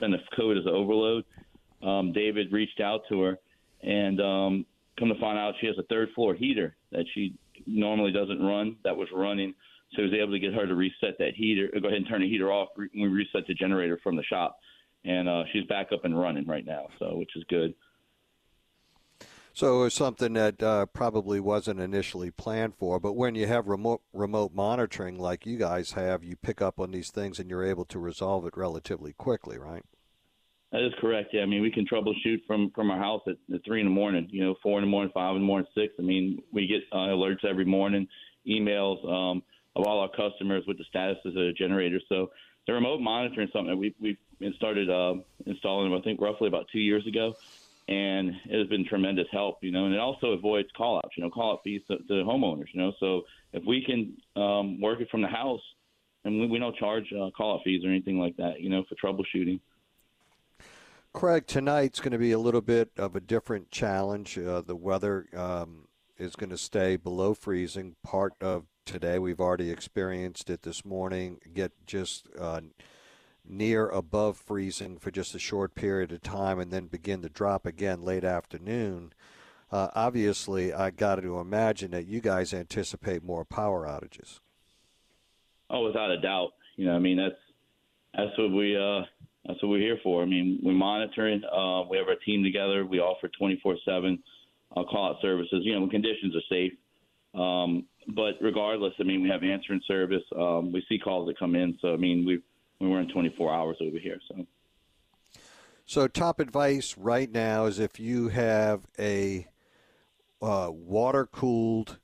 sent 0.00 0.14
a 0.14 0.18
code 0.36 0.56
as 0.56 0.64
an 0.66 0.72
overload. 0.72 1.24
Um, 1.82 2.12
David 2.12 2.52
reached 2.52 2.80
out 2.80 3.02
to 3.08 3.20
her, 3.22 3.38
and 3.82 4.20
um, 4.20 4.66
come 4.98 5.08
to 5.08 5.18
find 5.20 5.38
out 5.38 5.54
she 5.60 5.66
has 5.66 5.76
a 5.78 5.82
third 5.84 6.10
floor 6.14 6.34
heater 6.34 6.76
that 6.92 7.04
she 7.14 7.34
normally 7.66 8.12
doesn't 8.12 8.40
run 8.40 8.76
that 8.84 8.96
was 8.96 9.08
running. 9.14 9.54
So 9.92 10.02
he 10.02 10.08
was 10.08 10.14
able 10.14 10.32
to 10.32 10.38
get 10.38 10.54
her 10.54 10.66
to 10.66 10.74
reset 10.74 11.18
that 11.18 11.34
heater, 11.36 11.68
go 11.80 11.88
ahead 11.88 11.98
and 11.98 12.08
turn 12.08 12.22
the 12.22 12.28
heater 12.28 12.50
off. 12.50 12.68
We 12.76 13.06
reset 13.06 13.46
the 13.46 13.54
generator 13.54 13.98
from 14.02 14.16
the 14.16 14.22
shop, 14.22 14.58
and 15.04 15.28
uh, 15.28 15.42
she's 15.52 15.64
back 15.64 15.88
up 15.92 16.04
and 16.04 16.18
running 16.18 16.46
right 16.46 16.64
now, 16.64 16.86
so 16.98 17.16
which 17.16 17.30
is 17.36 17.44
good. 17.48 17.74
So 19.54 19.80
it 19.80 19.84
was 19.84 19.94
something 19.94 20.32
that 20.32 20.62
uh, 20.62 20.86
probably 20.86 21.38
wasn't 21.38 21.80
initially 21.80 22.30
planned 22.30 22.74
for, 22.74 22.98
but 22.98 23.12
when 23.12 23.34
you 23.34 23.46
have 23.46 23.66
remote 23.66 24.00
remote 24.12 24.54
monitoring 24.54 25.18
like 25.18 25.44
you 25.44 25.58
guys 25.58 25.92
have, 25.92 26.24
you 26.24 26.36
pick 26.36 26.62
up 26.62 26.80
on 26.80 26.90
these 26.90 27.10
things 27.10 27.38
and 27.38 27.50
you're 27.50 27.64
able 27.64 27.84
to 27.86 27.98
resolve 27.98 28.46
it 28.46 28.56
relatively 28.56 29.12
quickly, 29.12 29.58
right? 29.58 29.84
That 30.72 30.86
is 30.86 30.92
correct. 30.98 31.30
Yeah, 31.34 31.42
I 31.42 31.46
mean 31.46 31.60
we 31.60 31.70
can 31.70 31.86
troubleshoot 31.86 32.46
from 32.46 32.70
from 32.74 32.90
our 32.90 32.98
house 32.98 33.20
at, 33.26 33.36
at 33.54 33.62
three 33.62 33.80
in 33.80 33.86
the 33.86 33.92
morning. 33.92 34.26
You 34.30 34.42
know, 34.42 34.54
four 34.62 34.78
in 34.78 34.84
the 34.84 34.90
morning, 34.90 35.10
five 35.12 35.36
in 35.36 35.42
the 35.42 35.46
morning, 35.46 35.66
six. 35.74 35.92
I 35.98 36.02
mean 36.02 36.42
we 36.50 36.66
get 36.66 36.80
uh, 36.90 37.12
alerts 37.12 37.44
every 37.44 37.66
morning, 37.66 38.08
emails 38.48 39.06
um, 39.06 39.42
of 39.76 39.86
all 39.86 40.00
our 40.00 40.08
customers 40.08 40.64
with 40.66 40.78
the 40.78 40.84
status 40.84 41.18
of 41.26 41.34
the 41.34 41.52
generator. 41.58 42.00
So 42.08 42.30
the 42.66 42.72
remote 42.72 43.00
monitoring 43.02 43.48
is 43.48 43.52
something 43.52 43.70
that 43.70 43.76
we 43.76 43.94
we 44.00 44.16
started 44.56 44.88
uh, 44.88 45.14
installing. 45.44 45.92
I 45.92 46.00
think 46.00 46.22
roughly 46.22 46.48
about 46.48 46.66
two 46.72 46.80
years 46.80 47.06
ago, 47.06 47.34
and 47.88 48.30
it 48.46 48.58
has 48.58 48.68
been 48.68 48.86
tremendous 48.86 49.26
help. 49.32 49.58
You 49.62 49.72
know, 49.72 49.86
and 49.86 49.94
it 49.94 50.00
also 50.00 50.28
avoids 50.28 50.68
call 50.76 50.98
outs. 50.98 51.16
You 51.16 51.24
know, 51.24 51.30
call 51.30 51.52
out 51.52 51.60
fees 51.64 51.82
to, 51.88 51.98
to 51.98 52.24
homeowners. 52.24 52.66
You 52.72 52.80
know, 52.80 52.92
so 53.00 53.22
if 53.52 53.62
we 53.66 53.84
can 53.84 54.16
um, 54.40 54.80
work 54.80 55.00
it 55.00 55.08
from 55.10 55.22
the 55.22 55.28
house, 55.28 55.60
and 56.24 56.40
we, 56.40 56.46
we 56.46 56.58
don't 56.58 56.76
charge 56.76 57.12
uh, 57.12 57.30
call 57.36 57.54
out 57.54 57.60
fees 57.64 57.84
or 57.84 57.88
anything 57.88 58.18
like 58.18 58.36
that. 58.36 58.60
You 58.60 58.70
know, 58.70 58.84
for 58.88 58.94
troubleshooting. 58.94 59.60
Craig, 61.12 61.46
tonight's 61.46 62.00
going 62.00 62.12
to 62.12 62.18
be 62.18 62.32
a 62.32 62.38
little 62.38 62.62
bit 62.62 62.90
of 62.96 63.14
a 63.14 63.20
different 63.20 63.70
challenge. 63.70 64.38
Uh, 64.38 64.62
the 64.62 64.76
weather 64.76 65.26
um, 65.36 65.88
is 66.16 66.36
going 66.36 66.48
to 66.50 66.56
stay 66.56 66.96
below 66.96 67.34
freezing. 67.34 67.96
Part 68.02 68.32
of 68.40 68.64
today, 68.86 69.18
we've 69.18 69.40
already 69.40 69.70
experienced 69.70 70.48
it 70.48 70.62
this 70.62 70.86
morning, 70.86 71.38
get 71.52 71.72
just 71.86 72.28
uh, 72.38 72.62
near 73.44 73.88
above 73.88 74.36
freezing 74.36 74.98
for 74.98 75.10
just 75.10 75.34
a 75.34 75.38
short 75.38 75.74
period 75.74 76.12
of 76.12 76.22
time 76.22 76.58
and 76.58 76.70
then 76.70 76.86
begin 76.86 77.22
to 77.22 77.28
drop 77.28 77.66
again 77.66 78.02
late 78.02 78.24
afternoon. 78.24 79.12
Uh, 79.70 79.88
obviously, 79.94 80.72
I 80.72 80.90
got 80.90 81.16
to 81.16 81.38
imagine 81.38 81.90
that 81.92 82.06
you 82.06 82.20
guys 82.20 82.52
anticipate 82.52 83.24
more 83.24 83.44
power 83.44 83.86
outages. 83.86 84.40
Oh, 85.70 85.84
without 85.84 86.10
a 86.10 86.20
doubt. 86.20 86.52
You 86.76 86.86
know, 86.86 86.94
I 86.94 86.98
mean 86.98 87.16
that's 87.16 87.40
that's 88.14 88.36
what 88.38 88.50
we 88.50 88.76
uh 88.76 89.04
that's 89.46 89.60
what 89.62 89.70
we're 89.70 89.80
here 89.80 89.98
for. 90.02 90.22
I 90.22 90.26
mean, 90.26 90.60
we're 90.62 90.72
monitoring. 90.72 91.42
Uh, 91.44 91.82
we 91.88 91.96
have 91.96 92.06
our 92.08 92.16
team 92.24 92.44
together. 92.44 92.86
We 92.86 93.00
offer 93.00 93.28
24/7 93.40 94.18
uh, 94.76 94.84
call 94.84 95.10
out 95.10 95.16
services. 95.20 95.62
You 95.64 95.74
know, 95.74 95.80
when 95.80 95.90
conditions 95.90 96.34
are 96.36 96.48
safe. 96.48 96.72
Um, 97.34 97.86
but 98.14 98.34
regardless, 98.40 98.92
I 99.00 99.04
mean, 99.04 99.22
we 99.22 99.28
have 99.30 99.42
answering 99.42 99.80
service. 99.88 100.22
Um, 100.36 100.72
we 100.72 100.84
see 100.88 100.98
calls 100.98 101.26
that 101.28 101.38
come 101.38 101.56
in. 101.56 101.78
So 101.80 101.94
I 101.94 101.96
mean, 101.96 102.24
we 102.26 102.40
we 102.82 102.94
run 102.94 103.08
24 103.08 103.52
hours 103.52 103.76
over 103.80 103.98
here. 103.98 104.18
So. 104.28 104.46
So, 105.84 106.08
top 106.08 106.40
advice 106.40 106.96
right 106.96 107.30
now 107.30 107.66
is 107.66 107.78
if 107.78 107.98
you 108.00 108.28
have 108.28 108.86
a 108.98 109.46
uh, 110.40 110.68
water 110.70 111.26
cooled 111.26 111.98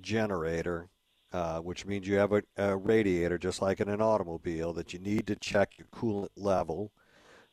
generator, 0.00 0.88
uh, 1.32 1.58
which 1.58 1.86
means 1.86 2.06
you 2.06 2.16
have 2.16 2.32
a, 2.32 2.42
a, 2.56 2.76
radiator 2.76 3.36
just 3.36 3.60
like 3.60 3.80
in 3.80 3.88
an 3.88 4.00
automobile, 4.00 4.72
that 4.72 4.92
you 4.92 4.98
need 4.98 5.26
to 5.26 5.36
check 5.36 5.72
your 5.76 5.88
coolant 5.88 6.30
level 6.36 6.92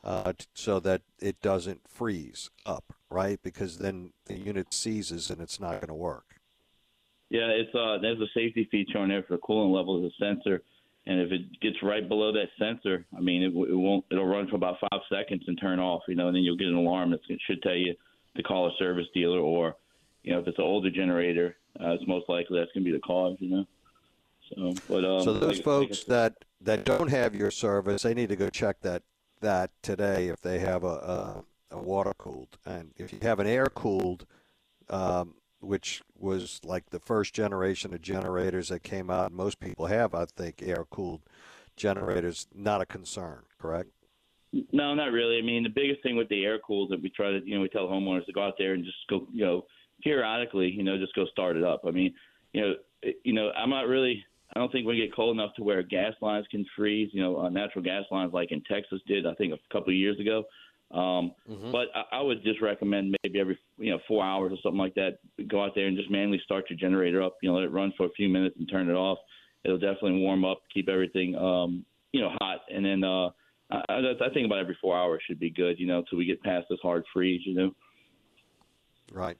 uh, 0.03 0.31
t- 0.33 0.45
so 0.53 0.79
that 0.79 1.01
it 1.19 1.41
doesn't 1.41 1.81
freeze 1.87 2.49
up, 2.65 2.93
right? 3.09 3.39
Because 3.43 3.79
then 3.79 4.13
the 4.25 4.37
unit 4.37 4.73
seizes 4.73 5.29
and 5.29 5.41
it's 5.41 5.59
not 5.59 5.71
going 5.71 5.87
to 5.87 5.93
work. 5.93 6.35
Yeah, 7.29 7.47
it's 7.47 7.73
uh, 7.75 7.97
there's 8.01 8.21
a 8.21 8.27
safety 8.33 8.67
feature 8.71 8.99
on 8.99 9.09
there 9.09 9.23
for 9.23 9.37
coolant 9.39 9.75
level 9.75 10.05
as 10.05 10.11
a 10.11 10.23
sensor 10.23 10.63
and 11.07 11.21
if 11.21 11.31
it 11.31 11.59
gets 11.61 11.75
right 11.83 12.07
below 12.07 12.31
that 12.33 12.47
sensor, 12.57 13.05
I 13.15 13.21
mean, 13.21 13.43
it, 13.43 13.47
it 13.47 13.75
won't. 13.75 14.05
It'll 14.09 14.25
run 14.25 14.47
for 14.47 14.55
about 14.55 14.77
five 14.79 15.01
seconds 15.11 15.43
and 15.47 15.59
turn 15.59 15.79
off. 15.79 16.01
You 16.07 16.15
know, 16.15 16.27
and 16.27 16.35
then 16.35 16.43
you'll 16.43 16.57
get 16.57 16.67
an 16.67 16.75
alarm 16.75 17.11
that 17.11 17.19
should 17.45 17.61
tell 17.61 17.75
you 17.75 17.93
to 18.35 18.43
call 18.43 18.67
a 18.67 18.71
service 18.79 19.05
dealer, 19.13 19.39
or 19.39 19.75
you 20.23 20.33
know, 20.33 20.39
if 20.39 20.47
it's 20.47 20.57
an 20.57 20.63
older 20.63 20.89
generator, 20.89 21.55
uh, 21.79 21.91
it's 21.91 22.07
most 22.07 22.27
likely 22.27 22.59
that's 22.59 22.71
going 22.71 22.83
to 22.83 22.91
be 22.91 22.95
the 22.95 23.01
cause. 23.01 23.37
You 23.39 23.49
know. 23.49 23.65
So, 24.49 24.73
but 24.87 25.05
um, 25.05 25.23
so 25.23 25.33
those 25.33 25.59
folks 25.59 26.03
that 26.05 26.33
that 26.61 26.85
don't 26.85 27.09
have 27.09 27.35
your 27.35 27.51
service, 27.51 28.01
they 28.01 28.15
need 28.15 28.29
to 28.29 28.35
go 28.35 28.49
check 28.49 28.81
that 28.81 29.03
that 29.41 29.69
today 29.83 30.29
if 30.29 30.41
they 30.41 30.57
have 30.59 30.83
a, 30.83 30.87
a, 30.87 31.43
a 31.71 31.77
water 31.77 32.13
cooled, 32.17 32.57
and 32.65 32.91
if 32.97 33.13
you 33.13 33.19
have 33.21 33.39
an 33.39 33.47
air 33.47 33.67
cooled. 33.67 34.25
Um, 34.89 35.35
which 35.65 36.01
was 36.17 36.61
like 36.63 36.89
the 36.89 36.99
first 36.99 37.33
generation 37.33 37.93
of 37.93 38.01
generators 38.01 38.69
that 38.69 38.83
came 38.83 39.09
out. 39.09 39.31
Most 39.31 39.59
people 39.59 39.87
have, 39.87 40.13
I 40.13 40.25
think, 40.25 40.61
air 40.63 40.85
cooled 40.89 41.21
generators. 41.75 42.47
Not 42.53 42.81
a 42.81 42.85
concern, 42.85 43.43
correct? 43.59 43.89
No, 44.71 44.93
not 44.93 45.11
really. 45.11 45.37
I 45.37 45.41
mean, 45.41 45.63
the 45.63 45.69
biggest 45.69 46.01
thing 46.01 46.15
with 46.15 46.29
the 46.29 46.45
air 46.45 46.59
cooled 46.65 46.91
that 46.91 47.01
we 47.01 47.09
try 47.09 47.31
to, 47.31 47.41
you 47.45 47.55
know, 47.55 47.61
we 47.61 47.69
tell 47.69 47.87
homeowners 47.87 48.25
to 48.25 48.33
go 48.33 48.43
out 48.43 48.53
there 48.57 48.73
and 48.73 48.85
just 48.85 48.97
go, 49.09 49.27
you 49.33 49.45
know, 49.45 49.65
periodically, 50.01 50.69
you 50.69 50.83
know, 50.83 50.97
just 50.97 51.15
go 51.15 51.25
start 51.25 51.57
it 51.57 51.63
up. 51.63 51.81
I 51.85 51.91
mean, 51.91 52.13
you 52.53 52.61
know, 52.61 52.73
you 53.23 53.33
know, 53.33 53.51
I'm 53.57 53.69
not 53.69 53.87
really. 53.87 54.23
I 54.55 54.59
don't 54.59 54.71
think 54.71 54.87
we 54.87 54.95
get 54.95 55.13
cold 55.13 55.35
enough 55.35 55.53
to 55.55 55.63
where 55.63 55.83
gas 55.83 56.13
lines 56.21 56.45
can 56.49 56.65
freeze. 56.77 57.09
You 57.11 57.21
know, 57.21 57.39
uh, 57.39 57.49
natural 57.49 57.83
gas 57.83 58.03
lines 58.11 58.31
like 58.31 58.51
in 58.51 58.61
Texas 58.63 59.01
did, 59.07 59.25
I 59.25 59.33
think, 59.33 59.53
a 59.53 59.73
couple 59.73 59.89
of 59.89 59.97
years 59.97 60.19
ago. 60.19 60.43
Um, 60.91 61.33
mm-hmm. 61.49 61.71
But 61.71 61.87
I, 61.95 62.17
I 62.17 62.21
would 62.21 62.43
just 62.43 62.61
recommend 62.61 63.15
maybe 63.23 63.39
every 63.39 63.57
you 63.77 63.91
know 63.91 63.99
four 64.07 64.23
hours 64.23 64.53
or 64.53 64.57
something 64.61 64.79
like 64.79 64.95
that, 64.95 65.17
go 65.47 65.63
out 65.63 65.71
there 65.75 65.87
and 65.87 65.97
just 65.97 66.11
manually 66.11 66.41
start 66.43 66.65
your 66.69 66.77
generator 66.77 67.21
up. 67.21 67.37
You 67.41 67.49
know, 67.49 67.55
let 67.55 67.65
it 67.65 67.71
run 67.71 67.93
for 67.97 68.05
a 68.05 68.11
few 68.11 68.29
minutes 68.29 68.55
and 68.59 68.69
turn 68.69 68.89
it 68.89 68.93
off. 68.93 69.17
It'll 69.63 69.79
definitely 69.79 70.19
warm 70.19 70.45
up, 70.45 70.59
keep 70.73 70.87
everything 70.89 71.35
um, 71.35 71.85
you 72.11 72.21
know 72.21 72.31
hot, 72.39 72.59
and 72.73 72.85
then 72.85 73.03
uh, 73.03 73.29
I, 73.71 74.13
I 74.21 74.29
think 74.33 74.45
about 74.45 74.59
every 74.59 74.77
four 74.79 74.95
hours 74.97 75.21
should 75.27 75.39
be 75.39 75.49
good. 75.49 75.79
You 75.79 75.87
know, 75.87 75.99
until 75.99 76.17
we 76.17 76.25
get 76.25 76.41
past 76.43 76.67
this 76.69 76.79
hard 76.81 77.03
freeze. 77.13 77.41
You 77.45 77.55
know. 77.55 77.75
Right. 79.11 79.37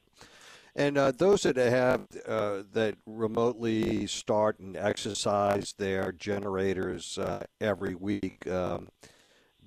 And 0.75 0.97
uh, 0.97 1.12
those 1.12 1.43
that 1.43 1.55
have 1.55 2.01
uh, 2.27 2.63
that 2.73 2.95
remotely 3.05 4.08
start 4.08 4.60
and 4.60 4.75
exercise 4.75 5.73
their 5.77 6.12
generators 6.12 7.17
uh, 7.17 7.45
every 7.62 7.95
week, 7.95 8.45
um, 8.47 8.89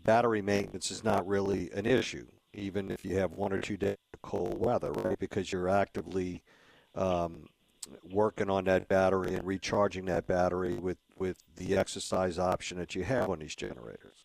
battery 0.08 0.40
maintenance 0.40 0.90
is 0.90 1.04
not 1.04 1.26
really 1.28 1.70
an 1.72 1.84
issue, 1.84 2.26
even 2.54 2.90
if 2.90 3.04
you 3.04 3.18
have 3.18 3.32
one 3.32 3.52
or 3.52 3.60
two 3.60 3.76
days 3.76 3.98
of 4.14 4.22
cold 4.22 4.58
weather, 4.58 4.90
right? 4.90 5.18
Because 5.18 5.52
you're 5.52 5.68
actively 5.68 6.42
um, 6.94 7.44
working 8.10 8.48
on 8.48 8.64
that 8.64 8.88
battery 8.88 9.34
and 9.34 9.46
recharging 9.46 10.06
that 10.06 10.26
battery 10.26 10.76
with 10.76 10.96
with 11.18 11.36
the 11.56 11.76
exercise 11.76 12.38
option 12.38 12.78
that 12.78 12.94
you 12.94 13.04
have 13.04 13.28
on 13.28 13.40
these 13.40 13.54
generators. 13.54 14.24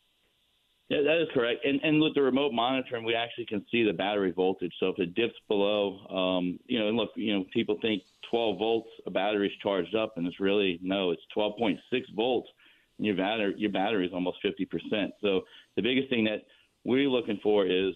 Yeah, 0.88 1.02
that 1.02 1.22
is 1.22 1.28
correct. 1.34 1.66
And 1.66 1.82
and 1.84 2.02
with 2.02 2.16
the 2.16 2.22
remote 2.22 2.54
monitoring, 2.54 3.04
we 3.04 3.14
actually 3.14 3.48
can 3.48 3.66
see 3.70 3.84
the 3.84 3.92
battery 3.92 4.32
voltage. 4.32 4.74
So 4.80 4.88
if 4.88 5.00
it 5.00 5.14
dips 5.16 5.36
below, 5.50 6.00
um, 6.08 6.60
you 6.66 6.80
know, 6.80 6.88
and 6.88 6.96
look, 6.96 7.10
you 7.18 7.34
know, 7.34 7.44
people 7.52 7.78
think 7.82 8.04
12 8.32 8.58
volts 8.58 8.90
a 9.06 9.12
battery's 9.12 9.52
charged 9.62 9.96
up, 9.96 10.14
and 10.16 10.26
it's 10.26 10.40
really 10.40 10.80
no, 10.82 11.12
it's 11.12 11.24
12.6 11.36 11.78
volts. 12.16 12.48
And 12.98 13.08
your 13.08 13.18
battery 13.18 13.56
your 13.58 13.72
battery 13.72 14.06
is 14.06 14.14
almost 14.14 14.38
50 14.42 14.66
percent. 14.66 15.12
So 15.22 15.42
the 15.76 15.82
biggest 15.82 16.10
thing 16.10 16.26
that 16.26 16.44
we're 16.84 17.10
looking 17.10 17.40
for 17.42 17.66
is 17.66 17.94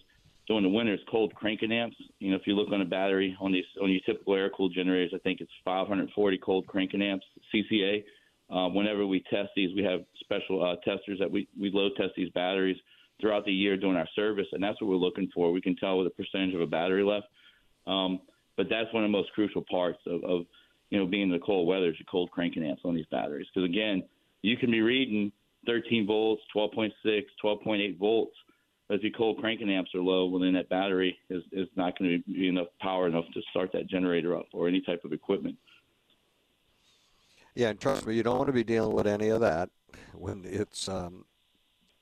during 0.48 0.63
the 0.63 0.70
winter 0.70 0.94
is 0.94 1.00
cold 1.12 1.34
cranking 1.36 1.72
amps. 1.72 1.98
You 2.20 2.32
know, 2.32 2.38
if 2.38 2.44
you 2.46 2.56
look 2.56 2.72
on 2.72 2.82
a 2.82 2.86
battery 2.86 3.36
on 3.40 3.52
these 3.52 3.66
on 3.82 3.92
your 3.92 4.02
typical 4.06 4.36
air 4.36 4.50
cooled 4.50 4.74
generators, 4.74 5.12
I 5.13 5.20
think 5.20 5.42
it's 5.42 5.52
540 5.66 6.38
cold 6.40 6.68
cranking 6.68 7.02
amps 7.02 7.26
CCA. 7.54 8.04
Um, 8.50 8.74
whenever 8.74 9.06
we 9.06 9.24
test 9.30 9.50
these, 9.56 9.76
we 9.76 9.84
have 9.84 10.02
special 10.22 10.63
uh, 10.63 10.76
testers 10.90 11.20
that 11.20 11.30
we, 11.30 11.50
we 11.60 11.70
load 11.70 11.92
test 11.98 12.13
these 12.16 12.30
batteries 12.30 12.78
throughout 13.20 13.44
the 13.44 13.52
year 13.52 13.76
doing 13.76 13.98
our 13.98 14.08
service, 14.16 14.46
and 14.54 14.63
that's 14.63 14.80
what 14.82 14.90
we're 14.90 14.96
looking 14.96 15.30
for. 15.34 15.52
We 15.52 15.60
can 15.60 15.76
tell 15.76 15.98
with 15.98 16.08
a 16.08 16.12
percentage 16.12 16.56
of 16.56 16.62
a 16.62 16.68
battery 16.68 17.04
left. 17.04 17.28
Um, 17.88 18.22
but 18.56 18.68
that's 18.70 18.92
one 18.94 19.04
of 19.04 19.10
the 19.10 19.18
most 19.18 19.32
crucial 19.34 19.63
parts 19.70 20.00
of, 20.08 20.24
of 20.24 20.46
you 20.90 20.98
know 20.98 21.06
being 21.06 21.24
in 21.24 21.32
the 21.32 21.40
cold 21.40 21.68
weather 21.68 21.90
is 21.90 22.00
your 22.00 22.08
cold 22.10 22.32
cranking 22.32 22.63
amps 22.63 22.84
on 22.86 22.96
these 22.96 23.06
batteries. 23.12 23.48
Because 23.54 23.70
again, 23.70 24.04
you 24.42 24.56
can 24.56 24.72
be 24.72 24.82
reading 24.82 25.32
13 25.68 26.08
volts, 26.08 26.42
12.6, 26.56 26.92
12.8 27.44 28.00
volts, 28.00 28.36
but 28.88 28.96
if 28.96 29.04
your 29.04 29.12
cold 29.12 29.38
cranking 29.40 29.70
amps 29.70 29.94
are 29.94 30.02
low, 30.02 30.26
well 30.26 30.40
then 30.40 30.54
that 30.54 30.70
battery 30.70 31.18
is, 31.30 31.44
is 31.52 31.68
not 31.76 32.00
going 32.00 32.24
to 32.26 32.32
be 32.32 32.48
enough 32.48 32.68
power 32.82 33.08
enough 33.08 33.26
to 33.34 33.42
start 33.52 33.72
that 33.74 33.88
generator 33.88 34.36
up 34.36 34.48
or 34.54 34.68
any 34.68 34.82
type 34.82 35.02
of 35.04 35.14
equipment. 35.14 35.58
Yeah, 37.54 37.70
and 37.70 37.80
trust 37.80 38.06
me, 38.06 38.16
you 38.16 38.24
don't 38.24 38.38
want 38.38 38.48
to 38.48 38.54
be 38.54 38.64
dealing 38.64 38.96
with 38.96 39.08
any 39.08 39.30
of 39.30 39.42
that 39.42 39.70
when 40.14 40.44
it's 40.46 40.88
um, 40.88 41.26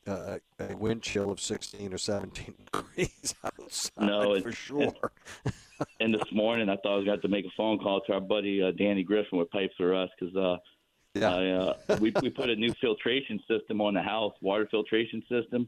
uh, 0.06 0.38
a 0.60 0.76
wind 0.76 1.02
chill 1.02 1.32
of 1.32 1.40
16 1.40 1.94
or 1.94 1.98
17 1.98 2.54
degrees 2.72 3.34
outside. 3.44 4.06
No, 4.06 4.40
for 4.42 4.52
sure. 4.52 4.94
and 6.00 6.14
this 6.14 6.32
morning, 6.32 6.70
I 6.70 6.76
thought 6.76 6.94
I 6.94 6.98
was 6.98 7.06
going 7.06 7.22
to 7.22 7.28
make 7.28 7.46
a 7.46 7.54
phone 7.58 7.80
call 7.80 8.02
to 8.02 8.14
our 8.14 8.22
buddy 8.22 8.62
uh, 8.62 8.72
Danny 8.78 9.04
Griffin 9.04 9.40
with 9.40 9.50
Pipes 9.50 9.74
for 9.78 9.96
Us 9.96 10.10
because 10.20 10.36
uh, 10.36 10.58
yeah. 11.16 11.74
Uh, 11.90 11.98
we 12.00 12.14
we 12.22 12.30
put 12.30 12.50
a 12.50 12.56
new 12.56 12.74
filtration 12.82 13.40
system 13.48 13.82
on 13.82 13.94
the 13.94 14.02
house, 14.02 14.34
water 14.42 14.68
filtration 14.70 15.24
system, 15.30 15.68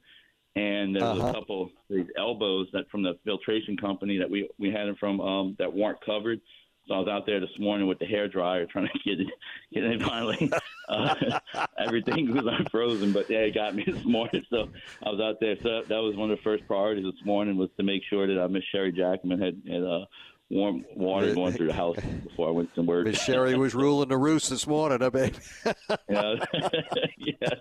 and 0.56 0.96
there's 0.96 1.04
uh-huh. 1.04 1.28
a 1.28 1.34
couple 1.34 1.64
of 1.64 1.70
these 1.90 2.08
elbows 2.18 2.68
that 2.74 2.90
from 2.90 3.04
the 3.04 3.18
filtration 3.24 3.78
company 3.78 4.18
that 4.18 4.30
we 4.30 4.50
we 4.58 4.72
had 4.72 4.88
them 4.88 4.96
from 5.00 5.22
um, 5.22 5.56
that 5.60 5.72
weren't 5.72 6.04
covered. 6.06 6.42
So 6.88 6.94
I 6.94 7.00
was 7.00 7.08
out 7.10 7.26
there 7.26 7.42
this 7.42 7.50
morning 7.60 7.86
with 7.88 8.00
the 8.00 8.06
hair 8.06 8.28
dryer 8.30 8.66
trying 8.72 8.88
to 8.88 9.00
get 9.04 9.20
it, 9.20 9.28
get 9.74 9.84
it 9.84 10.02
finally. 10.02 10.52
Uh, 10.90 11.14
everything 11.78 12.34
was 12.34 12.46
unfrozen, 12.48 13.12
but 13.12 13.30
yeah, 13.30 13.40
it 13.40 13.54
got 13.54 13.76
me 13.76 13.84
this 13.86 14.06
morning. 14.06 14.42
So 14.50 14.70
I 15.06 15.10
was 15.10 15.20
out 15.20 15.36
there. 15.42 15.58
So 15.62 15.82
that 15.86 15.98
was 15.98 16.16
one 16.16 16.32
of 16.32 16.38
the 16.38 16.44
first 16.44 16.66
priorities 16.66 17.04
this 17.04 17.26
morning 17.26 17.58
was 17.58 17.70
to 17.76 17.84
make 17.84 18.04
sure 18.10 18.26
that 18.26 18.42
uh, 18.42 18.48
Miss 18.48 18.64
Sherry 18.72 18.94
Jacomine 18.94 19.38
had, 19.38 19.62
had 19.70 19.84
uh, 19.84 20.06
warm 20.50 20.86
water 20.96 21.34
going 21.34 21.54
through 21.54 21.68
the 21.68 21.74
house 21.74 21.98
before 22.24 22.48
I 22.48 22.52
went 22.52 22.74
to 22.76 22.82
work. 22.82 23.06
Miss 23.06 23.22
Sherry 23.22 23.56
was 23.56 23.76
ruling 23.76 24.10
the 24.10 24.18
roost 24.18 24.50
this 24.50 24.66
morning, 24.68 25.02
I 25.02 25.10
bet. 25.10 25.40
yeah. 26.10 26.36
yes. 27.18 27.60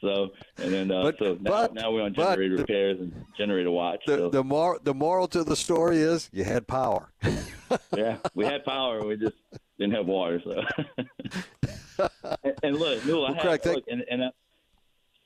so 0.00 0.30
and 0.58 0.72
then 0.72 0.90
uh, 0.90 1.02
but, 1.02 1.18
so 1.18 1.38
now, 1.40 1.50
but, 1.50 1.74
now, 1.74 1.92
we're 1.92 2.02
on 2.02 2.14
generator 2.14 2.56
repairs 2.56 2.98
and 3.00 3.12
generator 3.36 3.70
watch. 3.70 4.00
The 4.06 4.16
so. 4.16 4.30
the, 4.30 4.44
mor- 4.44 4.80
the 4.82 4.94
moral 4.94 5.28
to 5.28 5.44
the 5.44 5.56
story 5.56 5.98
is 5.98 6.30
you 6.32 6.44
had 6.44 6.66
power. 6.66 7.12
yeah, 7.96 8.16
we 8.34 8.46
had 8.46 8.64
power. 8.64 9.04
We 9.04 9.16
just 9.16 9.36
didn't 9.78 9.94
have 9.94 10.06
water. 10.06 10.40
So. 10.42 10.62
and, 12.42 12.54
and, 12.62 12.76
look, 12.78 13.04
Newell, 13.04 13.26
I 13.26 13.42
have, 13.42 13.64
look, 13.66 13.84
and, 13.88 14.04
and 14.10 14.24
I, 14.24 14.28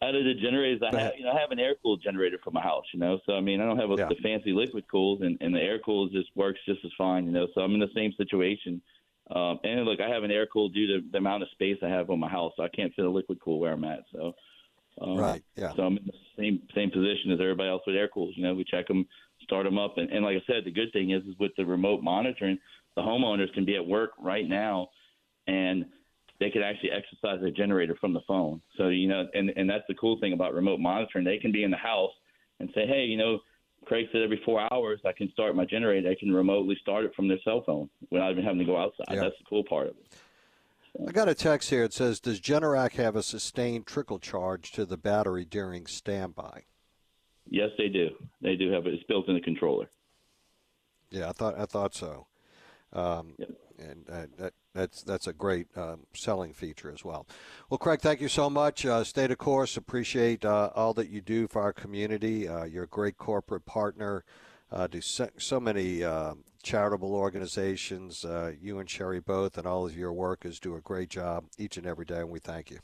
out 0.03 0.15
of 0.15 0.25
the 0.25 0.35
generators 0.35 0.81
I 0.83 0.97
have, 0.97 1.13
you 1.19 1.25
know, 1.25 1.33
I 1.33 1.41
have 1.41 1.51
an 1.51 1.59
air 1.59 1.75
cooled 1.83 2.03
generator 2.03 2.39
for 2.43 2.53
my 2.53 2.63
house, 2.63 2.85
you 2.93 3.01
know. 3.01 3.19
So 3.27 3.33
I 3.35 3.41
mean, 3.41 3.61
I 3.61 3.67
don't 3.67 3.79
have 3.79 3.91
a, 3.91 3.97
yeah. 3.97 4.09
the 4.09 4.17
fancy 4.23 4.53
liquid 4.53 4.85
cools, 4.89 5.21
and, 5.23 5.37
and 5.41 5.55
the 5.55 5.61
air 5.61 5.79
cooled 5.81 6.13
just 6.13 6.29
works 6.37 6.61
just 6.67 6.85
as 6.85 6.93
fine, 6.97 7.27
you 7.27 7.33
know. 7.33 7.49
So 7.55 7.63
I'm 7.63 7.75
in 7.75 7.81
the 7.81 7.91
same 7.95 8.13
situation. 8.17 8.81
Um, 9.35 9.59
and 9.65 9.85
look, 9.85 10.01
I 10.01 10.09
have 10.09 10.23
an 10.23 10.31
air 10.31 10.47
cooled 10.47 10.73
due 10.73 10.87
to 10.87 11.07
the 11.11 11.19
amount 11.19 11.43
of 11.43 11.51
space 11.51 11.77
I 11.83 11.89
have 11.89 12.11
on 12.11 12.21
my 12.21 12.29
house, 12.29 12.53
so 12.57 12.63
I 12.63 12.69
can't 12.69 12.95
fit 12.95 13.05
a 13.05 13.11
liquid 13.11 13.39
cool 13.45 13.59
where 13.61 13.73
I'm 13.73 13.85
at. 13.85 14.05
So, 14.13 14.33
um, 15.01 15.17
right, 15.17 15.43
yeah. 15.57 15.75
So 15.75 15.83
I'm 15.83 15.99
in 15.99 16.07
the 16.07 16.13
same 16.39 16.63
same 16.75 16.91
position 16.91 17.33
as 17.33 17.41
everybody 17.41 17.69
else 17.69 17.83
with 17.87 17.97
air 17.97 18.09
cools. 18.09 18.35
You 18.37 18.45
know, 18.45 18.55
we 18.55 18.65
check 18.65 18.87
them, 18.87 19.07
start 19.43 19.65
them 19.65 19.79
up, 19.79 19.99
and, 19.99 20.11
and 20.11 20.25
like 20.25 20.37
I 20.37 20.43
said, 20.47 20.65
the 20.65 20.71
good 20.71 20.93
thing 20.93 21.11
is, 21.11 21.25
is 21.25 21.35
with 21.39 21.53
the 21.57 21.67
remote 21.67 22.03
monitoring, 22.03 22.59
the 22.95 23.03
homeowners 23.03 23.53
can 23.53 23.65
be 23.65 23.77
at 23.77 23.87
work 23.87 24.13
right 24.19 24.49
now, 24.49 24.89
and 25.47 25.87
they 26.41 26.51
could 26.51 26.63
actually 26.63 26.91
exercise 26.91 27.41
their 27.41 27.51
generator 27.51 27.97
from 28.01 28.13
the 28.13 28.21
phone. 28.27 28.61
So 28.77 28.89
you 28.89 29.09
know, 29.09 29.27
and 29.35 29.51
and 29.57 29.69
that's 29.69 29.85
the 29.89 29.95
cool 29.95 30.19
thing 30.21 30.33
about 30.33 30.55
remote 30.55 30.81
monitoring. 30.81 31.25
They 31.25 31.39
can 31.39 31.53
be 31.53 31.65
in 31.65 31.71
the 31.71 31.77
house 31.77 32.13
and 32.61 32.71
say, 32.75 32.87
hey, 32.87 33.05
you 33.05 33.17
know, 33.17 33.39
Craig 33.85 34.07
said 34.13 34.23
every 34.23 34.41
four 34.45 34.67
hours 34.73 35.01
I 35.05 35.13
can 35.13 35.31
start 35.33 35.57
my 35.57 35.65
generator. 35.65 36.11
I 36.11 36.17
can 36.19 36.33
remotely 36.33 36.77
start 36.81 37.05
it 37.05 37.15
from 37.15 37.29
their 37.29 37.39
cell 37.45 37.63
phone 37.65 37.89
without 38.11 38.33
even 38.33 38.45
having 38.45 38.59
to 38.59 38.65
go 38.65 38.77
outside. 38.77 39.07
Yeah. 39.11 39.21
That's 39.21 39.39
the 39.39 39.45
cool 39.49 39.65
part 39.65 39.89
of 39.89 39.97
it. 39.97 40.07
So. 40.97 41.07
I 41.09 41.13
got 41.13 41.29
a 41.29 41.35
text 41.35 41.71
here. 41.71 41.85
It 41.85 41.93
says, 41.93 42.21
"Does 42.21 42.41
Generac 42.41 42.93
have 42.93 43.17
a 43.17 43.23
sustained 43.23 43.87
trickle 43.87 44.19
charge 44.19 44.73
to 44.73 44.85
the 44.85 44.97
battery 44.97 45.45
during 45.45 45.87
standby?" 45.87 46.65
Yes, 47.51 47.71
they 47.79 47.89
do. 47.89 48.11
They 48.43 48.57
do 48.57 48.71
have 48.73 48.87
it. 48.87 48.95
It's 48.95 49.05
built 49.05 49.29
in 49.29 49.35
the 49.35 49.41
controller. 49.41 49.91
Yeah, 51.11 51.29
I 51.29 51.33
thought 51.33 51.59
I 51.59 51.65
thought 51.65 51.95
so. 51.95 52.27
Um, 52.93 53.35
yep. 53.39 53.51
And 53.79 54.05
uh, 54.11 54.27
that, 54.39 54.53
that's 54.75 55.03
that's 55.03 55.27
a 55.27 55.33
great 55.33 55.67
um, 55.77 56.01
selling 56.15 56.53
feature 56.53 56.91
as 56.91 57.05
well. 57.05 57.27
Well, 57.71 57.79
Craig, 57.79 58.01
thank 58.01 58.21
you 58.21 58.29
so 58.29 58.51
much. 58.51 58.85
Uh, 58.85 59.05
stay 59.05 59.27
the 59.27 59.37
course. 59.37 59.77
Appreciate 59.77 60.45
uh, 60.45 60.71
all 60.75 60.95
that 60.95 61.09
you 61.09 61.21
do 61.21 61.49
for 61.49 61.63
our 61.63 61.73
community. 61.73 62.49
Uh, 62.49 62.65
you're 62.65 62.85
a 62.85 62.89
great 62.89 63.17
corporate 63.17 63.67
partner. 63.67 64.25
Uh, 64.71 64.87
do 64.87 65.01
so, 65.01 65.29
so 65.39 65.59
many 65.59 66.05
uh, 66.05 66.35
charitable 66.63 67.15
organizations. 67.15 68.25
Uh, 68.25 68.53
you 68.61 68.79
and 68.79 68.91
Sherry 68.91 69.21
both, 69.21 69.57
and 69.57 69.67
all 69.67 69.87
of 69.87 69.97
your 69.97 70.13
workers 70.13 70.61
do 70.61 70.75
a 70.75 70.81
great 70.81 71.09
job 71.09 71.45
each 71.57 71.77
and 71.79 71.87
every 71.87 72.05
day, 72.05 72.19
and 72.19 72.29
we 72.31 72.39
thank 72.39 72.71
you. 72.71 72.79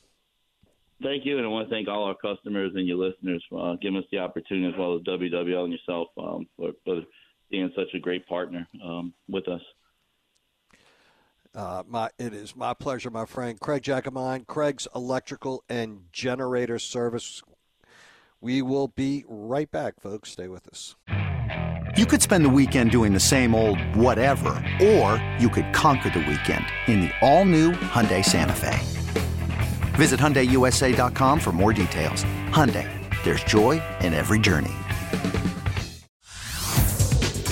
Thank 1.02 1.26
you, 1.26 1.36
and 1.36 1.46
I 1.46 1.48
want 1.50 1.68
to 1.68 1.74
thank 1.74 1.88
all 1.88 2.04
our 2.04 2.14
customers 2.14 2.72
and 2.74 2.86
your 2.86 2.96
listeners 2.96 3.44
for 3.50 3.76
giving 3.82 3.98
us 3.98 4.04
the 4.10 4.18
opportunity, 4.18 4.72
as 4.72 4.78
well 4.78 4.94
as 4.94 5.02
WWL 5.02 5.64
and 5.64 5.72
yourself, 5.72 6.08
um, 6.16 6.46
for, 6.56 6.70
for 6.84 7.02
being 7.50 7.70
such 7.76 7.92
a 7.94 7.98
great 7.98 8.26
partner 8.26 8.66
um, 8.82 9.12
with 9.28 9.46
us. 9.48 9.60
Uh, 11.54 11.84
my, 11.86 12.10
it 12.18 12.34
is 12.34 12.56
my 12.56 12.74
pleasure, 12.74 13.10
my 13.10 13.26
friend 13.26 13.60
Craig 13.60 13.82
Jacomine, 13.82 14.44
Craig's 14.46 14.88
Electrical 14.94 15.62
and 15.68 16.00
Generator 16.12 16.78
Service. 16.78 17.42
We 18.40 18.60
will 18.60 18.88
be 18.88 19.24
right 19.28 19.70
back, 19.70 20.00
folks. 20.00 20.32
Stay 20.32 20.48
with 20.48 20.68
us. 20.68 20.96
You 21.96 22.06
could 22.06 22.20
spend 22.20 22.44
the 22.44 22.50
weekend 22.50 22.90
doing 22.90 23.14
the 23.14 23.20
same 23.20 23.54
old 23.54 23.78
whatever, 23.94 24.50
or 24.82 25.24
you 25.38 25.48
could 25.48 25.72
conquer 25.72 26.10
the 26.10 26.18
weekend 26.18 26.66
in 26.88 27.02
the 27.02 27.10
all-new 27.22 27.72
Hyundai 27.72 28.24
Santa 28.24 28.52
Fe. 28.52 28.78
Visit 29.94 30.18
HyundaiUSA.com 30.18 31.38
for 31.38 31.52
more 31.52 31.72
details. 31.72 32.24
Hyundai, 32.50 32.90
there's 33.22 33.44
joy 33.44 33.80
in 34.00 34.12
every 34.12 34.40
journey. 34.40 34.74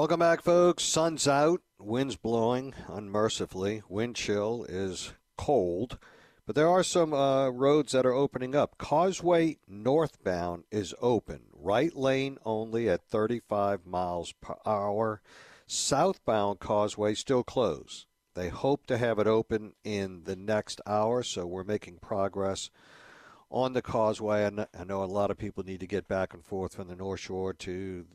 Welcome 0.00 0.20
back, 0.20 0.40
folks. 0.40 0.82
Sun's 0.84 1.28
out, 1.28 1.60
wind's 1.78 2.16
blowing 2.16 2.72
unmercifully. 2.88 3.82
Wind 3.86 4.16
chill 4.16 4.64
is 4.66 5.12
cold, 5.36 5.98
but 6.46 6.56
there 6.56 6.70
are 6.70 6.82
some 6.82 7.12
uh, 7.12 7.50
roads 7.50 7.92
that 7.92 8.06
are 8.06 8.14
opening 8.14 8.54
up. 8.54 8.78
Causeway 8.78 9.58
northbound 9.68 10.64
is 10.70 10.94
open, 11.02 11.42
right 11.52 11.94
lane 11.94 12.38
only 12.46 12.88
at 12.88 13.10
35 13.10 13.84
miles 13.84 14.32
per 14.40 14.54
hour. 14.64 15.20
Southbound 15.66 16.60
Causeway 16.60 17.12
still 17.12 17.44
closed. 17.44 18.06
They 18.32 18.48
hope 18.48 18.86
to 18.86 18.96
have 18.96 19.18
it 19.18 19.26
open 19.26 19.74
in 19.84 20.22
the 20.24 20.34
next 20.34 20.80
hour, 20.86 21.22
so 21.22 21.46
we're 21.46 21.62
making 21.62 21.98
progress 21.98 22.70
on 23.50 23.74
the 23.74 23.82
causeway. 23.82 24.46
I 24.46 24.84
know 24.84 25.02
a 25.02 25.04
lot 25.04 25.30
of 25.30 25.36
people 25.36 25.62
need 25.62 25.80
to 25.80 25.86
get 25.86 26.08
back 26.08 26.32
and 26.32 26.42
forth 26.42 26.76
from 26.76 26.88
the 26.88 26.96
North 26.96 27.20
Shore 27.20 27.52
to 27.52 28.06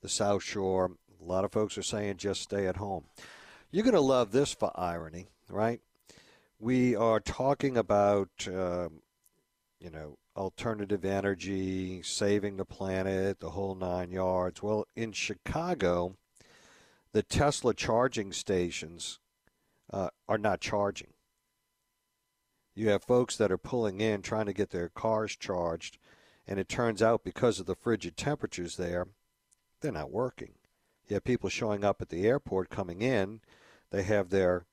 the 0.00 0.08
South 0.08 0.42
Shore. 0.42 0.92
A 1.20 1.24
lot 1.24 1.44
of 1.44 1.52
folks 1.52 1.76
are 1.76 1.82
saying 1.82 2.16
just 2.18 2.42
stay 2.42 2.66
at 2.66 2.76
home. 2.76 3.04
You're 3.70 3.84
going 3.84 3.94
to 3.94 4.00
love 4.00 4.32
this 4.32 4.54
for 4.54 4.72
irony, 4.74 5.28
right? 5.48 5.80
we 6.58 6.96
are 6.96 7.20
talking 7.20 7.76
about, 7.76 8.30
um, 8.48 9.02
you 9.80 9.90
know, 9.90 10.18
alternative 10.36 11.04
energy, 11.04 12.02
saving 12.02 12.56
the 12.56 12.64
planet, 12.64 13.40
the 13.40 13.50
whole 13.50 13.74
nine 13.74 14.10
yards. 14.10 14.62
Well, 14.62 14.86
in 14.96 15.12
Chicago, 15.12 16.16
the 17.12 17.22
Tesla 17.22 17.74
charging 17.74 18.32
stations 18.32 19.20
uh, 19.92 20.10
are 20.28 20.38
not 20.38 20.60
charging. 20.60 21.12
You 22.74 22.90
have 22.90 23.02
folks 23.02 23.36
that 23.36 23.50
are 23.50 23.58
pulling 23.58 24.00
in 24.00 24.22
trying 24.22 24.46
to 24.46 24.52
get 24.52 24.70
their 24.70 24.88
cars 24.88 25.36
charged, 25.36 25.98
and 26.46 26.58
it 26.58 26.68
turns 26.68 27.02
out 27.02 27.24
because 27.24 27.58
of 27.58 27.66
the 27.66 27.74
frigid 27.74 28.16
temperatures 28.16 28.76
there, 28.76 29.08
they're 29.80 29.92
not 29.92 30.12
working. 30.12 30.54
You 31.08 31.14
have 31.14 31.24
people 31.24 31.48
showing 31.48 31.84
up 31.84 32.02
at 32.02 32.10
the 32.10 32.26
airport 32.26 32.70
coming 32.70 33.02
in, 33.02 33.40
they 33.90 34.02
have 34.02 34.28
their 34.28 34.66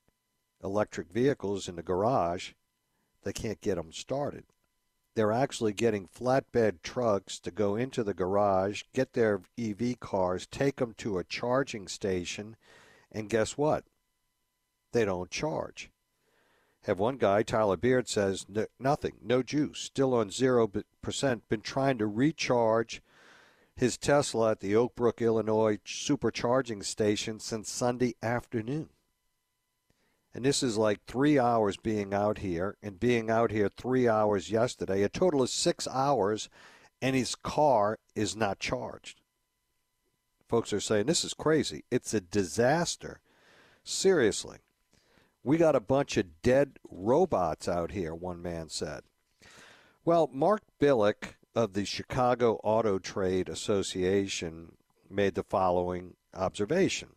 electric 0.62 1.10
vehicles 1.10 1.68
in 1.68 1.76
the 1.76 1.82
garage, 1.82 2.52
they 3.22 3.32
can't 3.32 3.60
get 3.60 3.76
them 3.76 3.92
started. 3.92 4.44
They're 5.14 5.32
actually 5.32 5.72
getting 5.72 6.08
flatbed 6.08 6.82
trucks 6.82 7.38
to 7.40 7.50
go 7.50 7.74
into 7.74 8.04
the 8.04 8.12
garage, 8.12 8.82
get 8.92 9.14
their 9.14 9.40
EV 9.58 9.98
cars, 9.98 10.46
take 10.46 10.76
them 10.76 10.94
to 10.98 11.18
a 11.18 11.24
charging 11.24 11.88
station, 11.88 12.56
and 13.10 13.30
guess 13.30 13.56
what? 13.56 13.84
They 14.92 15.06
don't 15.06 15.30
charge 15.30 15.90
have 16.86 16.98
one 17.00 17.16
guy, 17.16 17.42
Tyler 17.42 17.76
Beard, 17.76 18.08
says 18.08 18.46
nothing, 18.78 19.14
no 19.20 19.42
juice, 19.42 19.80
still 19.80 20.14
on 20.14 20.30
0%, 20.30 21.40
been 21.48 21.60
trying 21.60 21.98
to 21.98 22.06
recharge 22.06 23.02
his 23.76 23.98
Tesla 23.98 24.52
at 24.52 24.60
the 24.60 24.74
Oak 24.74 24.96
Brook, 24.96 25.20
Illinois 25.20 25.78
supercharging 25.86 26.84
station 26.84 27.38
since 27.38 27.70
Sunday 27.70 28.14
afternoon. 28.22 28.88
And 30.34 30.44
this 30.44 30.62
is 30.62 30.76
like 30.76 31.04
three 31.06 31.38
hours 31.38 31.76
being 31.76 32.12
out 32.12 32.38
here 32.38 32.76
and 32.82 33.00
being 33.00 33.30
out 33.30 33.50
here 33.50 33.68
three 33.68 34.08
hours 34.08 34.50
yesterday, 34.50 35.02
a 35.02 35.08
total 35.08 35.42
of 35.42 35.50
six 35.50 35.86
hours, 35.88 36.48
and 37.00 37.14
his 37.14 37.34
car 37.34 37.98
is 38.14 38.34
not 38.34 38.58
charged. 38.58 39.20
Folks 40.48 40.72
are 40.72 40.80
saying 40.80 41.06
this 41.06 41.24
is 41.24 41.34
crazy. 41.34 41.84
It's 41.90 42.14
a 42.14 42.20
disaster. 42.20 43.20
Seriously. 43.82 44.58
We 45.42 45.58
got 45.58 45.76
a 45.76 45.80
bunch 45.80 46.16
of 46.16 46.42
dead 46.42 46.78
robots 46.90 47.68
out 47.68 47.92
here, 47.92 48.14
one 48.14 48.42
man 48.42 48.68
said. 48.68 49.02
Well, 50.04 50.28
Mark 50.32 50.62
Bilek 50.80 51.34
of 51.56 51.72
the 51.72 51.86
Chicago 51.86 52.60
Auto 52.62 52.98
Trade 52.98 53.48
Association 53.48 54.72
made 55.08 55.34
the 55.34 55.42
following 55.42 56.14
observation. 56.34 57.08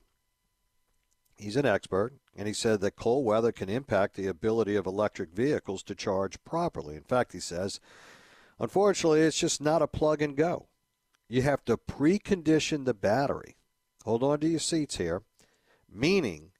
He's 1.36 1.58
an 1.58 1.66
expert, 1.66 2.14
and 2.38 2.48
he 2.48 2.54
said 2.54 2.80
that 2.80 2.96
cold 2.96 3.26
weather 3.26 3.52
can 3.52 3.68
impact 3.68 4.16
the 4.16 4.28
ability 4.28 4.78
of 4.78 4.86
electric 4.86 5.34
vehicles 5.34 5.84
to 5.84 5.94
charge 5.94 6.42
properly. 6.46 6.96
In 6.96 7.04
fact, 7.04 7.34
he 7.34 7.42
says, 7.42 7.82
unfortunately, 8.60 9.22
it's 9.22 9.38
just 9.38 9.62
not 9.62 9.82
a 9.82 9.88
plug 9.88 10.22
and 10.22 10.38
go. 10.38 10.68
You 11.28 11.42
have 11.42 11.66
to 11.66 11.76
precondition 11.76 12.86
the 12.86 12.94
battery. 12.94 13.58
Hold 14.06 14.24
on 14.24 14.40
to 14.40 14.48
your 14.48 14.60
seats 14.60 14.96
here, 14.96 15.24
meaning 15.92 16.52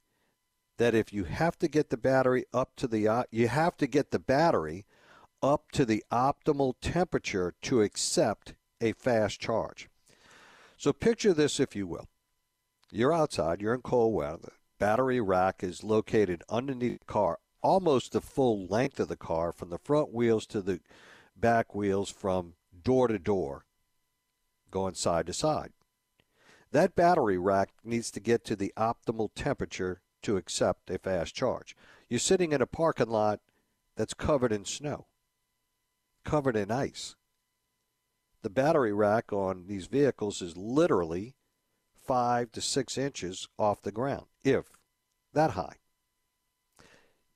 that 0.76 0.94
if 0.94 1.14
you 1.14 1.24
have 1.24 1.58
to 1.58 1.68
get 1.68 1.88
the 1.88 1.96
battery 1.96 2.44
up 2.52 2.76
to 2.76 2.86
the 2.86 3.08
uh, 3.08 3.24
you 3.30 3.48
have 3.48 3.76
to 3.78 3.86
get 3.86 4.10
the 4.10 4.18
battery 4.18 4.84
up 5.42 5.70
to 5.72 5.84
the 5.84 6.04
optimal 6.12 6.74
temperature 6.80 7.54
to 7.62 7.82
accept 7.82 8.54
a 8.80 8.92
fast 8.92 9.40
charge. 9.40 9.88
So 10.76 10.92
picture 10.92 11.34
this 11.34 11.60
if 11.60 11.76
you 11.76 11.86
will. 11.86 12.08
You're 12.90 13.12
outside, 13.12 13.60
you're 13.60 13.74
in 13.74 13.82
cold 13.82 14.14
weather. 14.14 14.38
The 14.38 14.52
battery 14.78 15.20
rack 15.20 15.62
is 15.62 15.84
located 15.84 16.42
underneath 16.48 17.00
the 17.00 17.04
car, 17.06 17.38
almost 17.62 18.12
the 18.12 18.20
full 18.20 18.66
length 18.66 18.98
of 18.98 19.08
the 19.08 19.16
car 19.16 19.52
from 19.52 19.70
the 19.70 19.78
front 19.78 20.12
wheels 20.12 20.46
to 20.46 20.60
the 20.60 20.80
back 21.36 21.74
wheels 21.74 22.10
from 22.10 22.54
door 22.82 23.08
to 23.08 23.18
door 23.18 23.64
going 24.70 24.94
side 24.94 25.26
to 25.26 25.32
side. 25.32 25.72
That 26.72 26.94
battery 26.94 27.38
rack 27.38 27.70
needs 27.84 28.10
to 28.12 28.20
get 28.20 28.44
to 28.44 28.56
the 28.56 28.72
optimal 28.76 29.30
temperature 29.34 30.02
to 30.22 30.36
accept 30.36 30.90
a 30.90 30.98
fast 30.98 31.34
charge. 31.34 31.76
You're 32.08 32.20
sitting 32.20 32.52
in 32.52 32.62
a 32.62 32.66
parking 32.66 33.08
lot 33.08 33.40
that's 33.96 34.14
covered 34.14 34.52
in 34.52 34.64
snow, 34.64 35.06
covered 36.24 36.56
in 36.56 36.70
ice. 36.70 37.16
The 38.42 38.50
battery 38.50 38.92
rack 38.92 39.32
on 39.32 39.66
these 39.66 39.86
vehicles 39.86 40.40
is 40.40 40.56
literally 40.56 41.34
five 41.94 42.50
to 42.52 42.60
six 42.60 42.96
inches 42.96 43.48
off 43.58 43.82
the 43.82 43.92
ground, 43.92 44.26
if 44.42 44.70
that 45.32 45.52
high. 45.52 45.76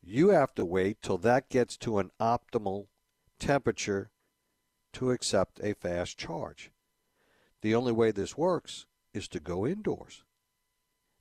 You 0.02 0.28
have 0.28 0.54
to 0.54 0.64
wait 0.64 1.00
till 1.02 1.18
that 1.18 1.48
gets 1.48 1.76
to 1.78 1.98
an 1.98 2.10
optimal 2.20 2.86
temperature 3.38 4.10
to 4.94 5.10
accept 5.10 5.60
a 5.62 5.74
fast 5.74 6.18
charge. 6.18 6.70
The 7.62 7.74
only 7.74 7.92
way 7.92 8.10
this 8.10 8.36
works 8.36 8.86
is 9.12 9.28
to 9.28 9.40
go 9.40 9.66
indoors. 9.66 10.24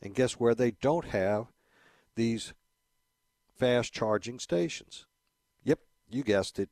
And 0.01 0.15
guess 0.15 0.33
where 0.33 0.55
they 0.55 0.71
don't 0.71 1.05
have 1.05 1.47
these 2.15 2.53
fast 3.55 3.93
charging 3.93 4.39
stations? 4.39 5.05
Yep, 5.63 5.79
you 6.09 6.23
guessed 6.23 6.59
it, 6.59 6.69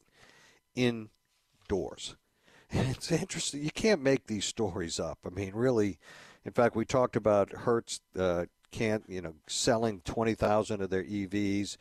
indoors. 0.76 2.16
And 2.74 2.88
it's 2.88 3.12
interesting. 3.12 3.62
You 3.66 3.72
can't 3.72 4.02
make 4.02 4.28
these 4.28 4.46
stories 4.46 4.98
up. 4.98 5.20
I 5.26 5.30
mean, 5.30 5.52
really. 5.54 6.00
In 6.46 6.54
fact, 6.54 6.74
we 6.74 6.86
talked 6.86 7.18
about 7.18 7.52
Hertz 7.52 8.00
uh, 8.18 8.46
can't, 8.72 9.04
you 9.10 9.22
know, 9.22 9.36
selling 9.46 10.00
20,000 10.06 10.82
of 10.82 10.90
their 10.90 11.04
EVs. 11.04 11.76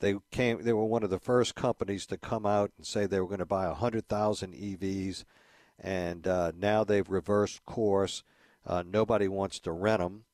They 0.00 0.16
came. 0.30 0.62
They 0.62 0.72
were 0.72 0.84
one 0.84 1.02
of 1.02 1.10
the 1.10 1.18
first 1.18 1.54
companies 1.54 2.06
to 2.06 2.18
come 2.18 2.44
out 2.44 2.72
and 2.76 2.86
say 2.86 3.06
they 3.06 3.20
were 3.20 3.26
going 3.26 3.38
to 3.38 3.46
buy 3.46 3.66
100,000 3.68 4.52
EVs, 4.52 5.24
and 5.78 6.26
uh, 6.26 6.52
now 6.56 6.84
they've 6.84 7.08
reversed 7.08 7.64
course. 7.64 8.22
Uh, 8.66 8.82
nobody 8.86 9.28
wants 9.28 9.58
to 9.60 9.72
rent 9.72 10.00
them. 10.00 10.24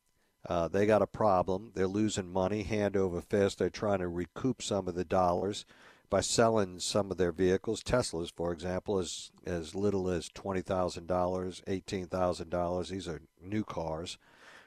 Uh, 0.49 0.69
they 0.69 0.87
got 0.87 1.03
a 1.03 1.07
problem. 1.07 1.73
They're 1.75 1.87
losing 1.87 2.33
money 2.33 2.63
hand 2.63 2.97
over 2.97 3.21
fist. 3.21 3.59
They're 3.59 3.71
trying 3.71 3.99
to 3.99 4.09
recoup 4.09 4.63
some 4.63 4.89
of 4.89 4.95
the 4.95 5.05
dollars 5.05 5.67
by 6.11 6.21
selling 6.21 6.81
some 6.81 7.11
of 7.11 7.17
their 7.17 7.33
vehicles. 7.33 7.83
Teslas, 7.83 8.33
for 8.35 8.53
example, 8.53 8.99
is 8.99 9.31
as 9.47 9.75
little 9.75 10.11
as 10.11 10.29
twenty 10.29 10.61
thousand 10.61 11.07
dollars, 11.07 11.63
eighteen 11.69 12.07
thousand 12.07 12.51
dollars. 12.51 12.89
These 12.89 13.09
are 13.09 13.23
new 13.41 13.63
cars, 13.65 14.19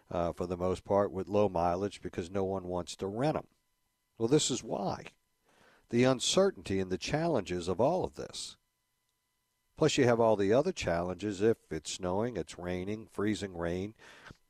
uh, 0.10 0.32
for 0.32 0.48
the 0.48 0.58
most 0.58 0.86
part, 0.86 1.12
with 1.12 1.28
low 1.28 1.50
mileage 1.50 2.02
because 2.02 2.32
no 2.32 2.46
one 2.46 2.64
wants 2.64 2.96
to 2.96 3.08
rent 3.08 3.36
them. 3.36 3.48
Well, 4.18 4.30
this 4.30 4.50
is 4.50 4.64
why 4.64 5.08
the 5.90 6.06
uncertainty 6.06 6.80
and 6.80 6.90
the 6.90 6.98
challenges 6.98 7.68
of 7.68 7.80
all 7.82 8.04
of 8.04 8.16
this. 8.16 8.56
Plus, 9.78 9.98
you 9.98 10.06
have 10.06 10.20
all 10.20 10.36
the 10.36 10.54
other 10.54 10.72
challenges 10.72 11.42
if 11.42 11.58
it's 11.70 11.92
snowing, 11.92 12.38
it's 12.38 12.58
raining, 12.58 13.08
freezing 13.12 13.58
rain. 13.58 13.96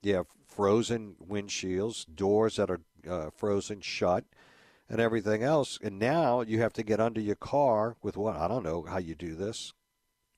You 0.01 0.15
have 0.15 0.27
frozen 0.45 1.15
windshields, 1.25 2.06
doors 2.13 2.58
that 2.58 2.69
are 2.69 2.82
uh, 3.10 3.29
frozen 3.36 3.82
shut, 3.82 4.25
and 4.93 5.01
everything 5.01 5.41
else. 5.41 5.79
And 5.82 5.97
now 5.97 6.41
you 6.41 6.62
have 6.62 6.73
to 6.73 6.84
get 6.84 6.99
under 6.99 7.19
your 7.19 7.36
car 7.36 7.97
with 8.03 8.15
what? 8.15 8.36
I 8.36 8.47
don't 8.47 8.63
know 8.63 8.84
how 8.84 8.99
you 8.99 9.15
do 9.15 9.34
this. 9.34 9.73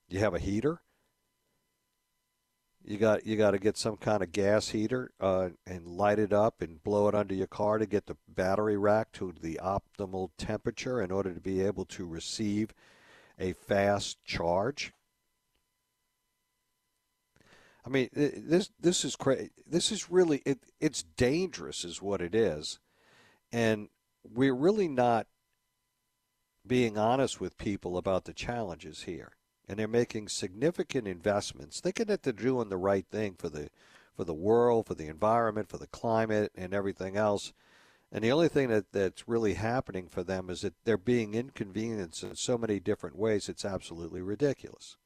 You 0.08 0.20
have 0.20 0.32
a 0.32 0.38
heater. 0.38 0.80
You 2.82 2.96
got 2.96 3.26
you 3.26 3.36
got 3.36 3.50
to 3.50 3.58
get 3.58 3.76
some 3.76 3.98
kind 3.98 4.22
of 4.22 4.32
gas 4.32 4.70
heater 4.70 5.10
uh, 5.20 5.50
and 5.66 5.86
light 5.86 6.18
it 6.18 6.32
up 6.32 6.62
and 6.62 6.82
blow 6.82 7.06
it 7.06 7.14
under 7.14 7.34
your 7.34 7.48
car 7.48 7.76
to 7.76 7.84
get 7.84 8.06
the 8.06 8.16
battery 8.26 8.78
rack 8.78 9.12
to 9.12 9.34
the 9.38 9.60
optimal 9.62 10.30
temperature 10.38 11.02
in 11.02 11.10
order 11.10 11.34
to 11.34 11.40
be 11.40 11.60
able 11.60 11.84
to 11.86 12.06
receive 12.06 12.72
a 13.38 13.52
fast 13.52 14.24
charge. 14.24 14.90
I 17.84 17.90
mean, 17.90 18.08
this 18.14 18.70
this 18.80 19.04
is 19.04 19.16
crazy. 19.16 19.50
This 19.66 19.92
is 19.92 20.10
really 20.10 20.40
it, 20.46 20.60
it's 20.80 21.02
dangerous, 21.02 21.84
is 21.84 22.00
what 22.00 22.22
it 22.22 22.34
is, 22.34 22.78
and 23.52 23.90
we're 24.34 24.54
really 24.54 24.88
not 24.88 25.26
being 26.66 26.98
honest 26.98 27.40
with 27.40 27.58
people 27.58 27.96
about 27.96 28.24
the 28.24 28.32
challenges 28.32 29.02
here. 29.02 29.32
And 29.68 29.78
they're 29.78 29.88
making 29.88 30.28
significant 30.28 31.08
investments, 31.08 31.80
thinking 31.80 32.06
that 32.06 32.22
they're 32.22 32.32
doing 32.32 32.68
the 32.68 32.76
right 32.76 33.06
thing 33.06 33.34
for 33.38 33.48
the 33.48 33.68
for 34.14 34.24
the 34.24 34.34
world, 34.34 34.86
for 34.86 34.94
the 34.94 35.08
environment, 35.08 35.68
for 35.68 35.76
the 35.76 35.86
climate, 35.88 36.50
and 36.54 36.72
everything 36.72 37.16
else. 37.18 37.52
And 38.10 38.24
the 38.24 38.32
only 38.32 38.48
thing 38.48 38.68
that, 38.68 38.92
that's 38.92 39.28
really 39.28 39.54
happening 39.54 40.08
for 40.08 40.22
them 40.22 40.48
is 40.48 40.62
that 40.62 40.72
they're 40.84 40.96
being 40.96 41.34
inconvenienced 41.34 42.22
in 42.22 42.34
so 42.34 42.56
many 42.56 42.80
different 42.80 43.16
ways. 43.16 43.50
It's 43.50 43.64
absolutely 43.64 44.22
ridiculous 44.22 44.96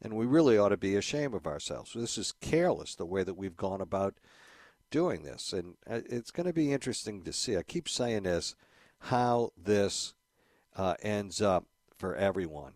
and 0.00 0.14
we 0.14 0.26
really 0.26 0.56
ought 0.56 0.68
to 0.68 0.76
be 0.76 0.96
ashamed 0.96 1.34
of 1.34 1.46
ourselves. 1.46 1.92
This 1.94 2.18
is 2.18 2.32
careless 2.40 2.94
the 2.94 3.06
way 3.06 3.24
that 3.24 3.34
we've 3.34 3.56
gone 3.56 3.80
about 3.80 4.14
doing 4.90 5.22
this, 5.22 5.52
and 5.52 5.74
uh, 5.88 6.00
it's 6.08 6.30
going 6.30 6.46
to 6.46 6.52
be 6.52 6.72
interesting 6.72 7.22
to 7.24 7.32
see. 7.32 7.56
I 7.56 7.62
keep 7.62 7.88
saying 7.88 8.24
this, 8.24 8.54
how 9.00 9.52
this 9.56 10.14
uh, 10.76 10.94
ends 11.02 11.42
up 11.42 11.66
for 11.96 12.14
everyone. 12.16 12.72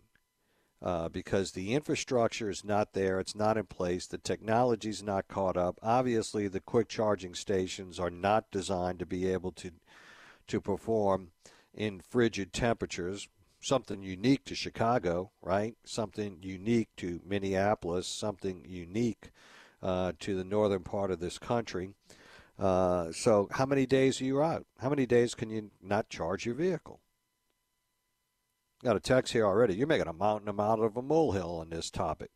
uh, 0.82 1.08
because 1.08 1.52
the 1.52 1.74
infrastructure 1.74 2.50
is 2.50 2.64
not 2.64 2.92
there, 2.92 3.20
it's 3.20 3.36
not 3.36 3.56
in 3.56 3.64
place, 3.66 4.06
the 4.06 4.18
technology 4.18 4.88
is 4.90 5.02
not 5.02 5.28
caught 5.28 5.56
up. 5.56 5.78
Obviously, 5.82 6.48
the 6.48 6.60
quick 6.60 6.88
charging 6.88 7.34
stations 7.34 8.00
are 8.00 8.10
not 8.10 8.50
designed 8.50 8.98
to 8.98 9.06
be 9.06 9.26
able 9.28 9.52
to 9.52 9.70
to 10.48 10.60
perform 10.60 11.28
in 11.72 12.00
frigid 12.00 12.52
temperatures. 12.52 13.28
Something 13.60 14.02
unique 14.02 14.44
to 14.46 14.56
Chicago, 14.56 15.30
right? 15.40 15.76
Something 15.84 16.38
unique 16.42 16.88
to 16.96 17.20
Minneapolis. 17.24 18.08
Something 18.08 18.64
unique 18.68 19.30
uh, 19.82 20.12
to 20.20 20.34
the 20.36 20.44
northern 20.44 20.82
part 20.82 21.10
of 21.10 21.20
this 21.20 21.38
country. 21.38 21.94
Uh, 22.58 23.10
so, 23.12 23.48
how 23.52 23.66
many 23.66 23.86
days 23.86 24.20
are 24.20 24.24
you 24.24 24.42
out? 24.42 24.66
How 24.78 24.88
many 24.88 25.06
days 25.06 25.34
can 25.34 25.50
you 25.50 25.70
not 25.82 26.08
charge 26.08 26.46
your 26.46 26.54
vehicle? 26.54 27.00
Got 28.84 28.96
a 28.96 29.00
text 29.00 29.32
here 29.32 29.46
already. 29.46 29.74
You're 29.74 29.86
making 29.86 30.08
a 30.08 30.12
mountain 30.12 30.48
out 30.60 30.80
of 30.80 30.96
a 30.96 31.02
molehill 31.02 31.56
on 31.60 31.70
this 31.70 31.90
topic. 31.90 32.30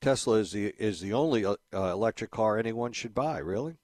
Tesla 0.00 0.36
is 0.36 0.52
the 0.52 0.74
is 0.78 1.00
the 1.00 1.12
only 1.12 1.44
uh, 1.44 1.56
uh, 1.74 1.92
electric 1.92 2.30
car 2.30 2.58
anyone 2.58 2.92
should 2.92 3.14
buy. 3.14 3.38
Really? 3.38 3.76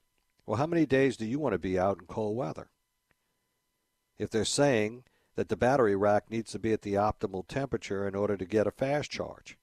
Well, 0.46 0.56
how 0.56 0.66
many 0.66 0.86
days 0.86 1.16
do 1.16 1.26
you 1.26 1.38
want 1.38 1.52
to 1.54 1.58
be 1.58 1.78
out 1.78 1.98
in 2.00 2.06
cold 2.06 2.36
weather? 2.36 2.70
If 4.18 4.30
they're 4.30 4.44
saying 4.44 5.04
that 5.34 5.48
the 5.48 5.56
battery 5.56 5.94
rack 5.94 6.30
needs 6.30 6.52
to 6.52 6.58
be 6.58 6.72
at 6.72 6.82
the 6.82 6.94
optimal 6.94 7.46
temperature 7.46 8.08
in 8.08 8.14
order 8.14 8.36
to 8.36 8.44
get 8.46 8.66
a 8.66 8.70
fast 8.70 9.10
charge. 9.10 9.58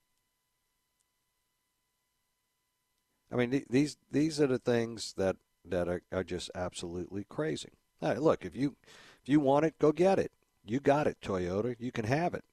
I 3.34 3.36
mean, 3.36 3.64
these 3.68 3.96
these 4.12 4.40
are 4.40 4.46
the 4.46 4.60
things 4.60 5.12
that 5.16 5.36
that 5.64 5.88
are, 5.88 6.02
are 6.12 6.22
just 6.22 6.52
absolutely 6.54 7.24
crazy. 7.24 7.70
Look, 8.00 8.44
if 8.44 8.54
you 8.54 8.76
if 9.22 9.28
you 9.28 9.40
want 9.40 9.64
it, 9.64 9.78
go 9.80 9.90
get 9.90 10.20
it. 10.20 10.30
You 10.64 10.78
got 10.78 11.08
it, 11.08 11.16
Toyota. 11.20 11.74
You 11.80 11.90
can 11.90 12.04
have 12.04 12.34
it. 12.34 12.44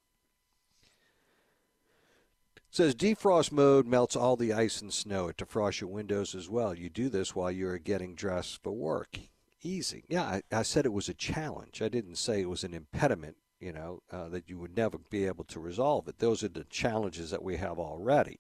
it. 2.55 2.61
Says 2.71 2.95
defrost 2.95 3.51
mode 3.51 3.86
melts 3.86 4.15
all 4.15 4.36
the 4.36 4.53
ice 4.53 4.82
and 4.82 4.91
snow. 4.91 5.27
It 5.27 5.38
defrosts 5.38 5.82
your 5.82 5.89
windows 5.89 6.34
as 6.34 6.49
well. 6.49 6.73
You 6.73 6.89
do 6.89 7.09
this 7.09 7.36
while 7.36 7.51
you're 7.51 7.77
getting 7.77 8.15
dressed 8.15 8.63
for 8.63 8.71
work. 8.71 9.19
Easy. 9.61 10.03
Yeah, 10.07 10.23
I, 10.23 10.41
I 10.51 10.63
said 10.63 10.86
it 10.86 10.93
was 10.93 11.09
a 11.09 11.13
challenge. 11.13 11.82
I 11.84 11.89
didn't 11.89 12.15
say 12.15 12.41
it 12.41 12.49
was 12.49 12.63
an 12.63 12.73
impediment, 12.73 13.36
you 13.59 13.71
know, 13.71 14.01
uh, 14.11 14.29
that 14.29 14.49
you 14.49 14.57
would 14.57 14.75
never 14.75 14.97
be 14.97 15.27
able 15.27 15.43
to 15.45 15.59
resolve 15.59 16.07
it. 16.07 16.17
Those 16.17 16.43
are 16.43 16.49
the 16.49 16.63
challenges 16.63 17.29
that 17.29 17.43
we 17.43 17.57
have 17.57 17.77
already. 17.77 18.39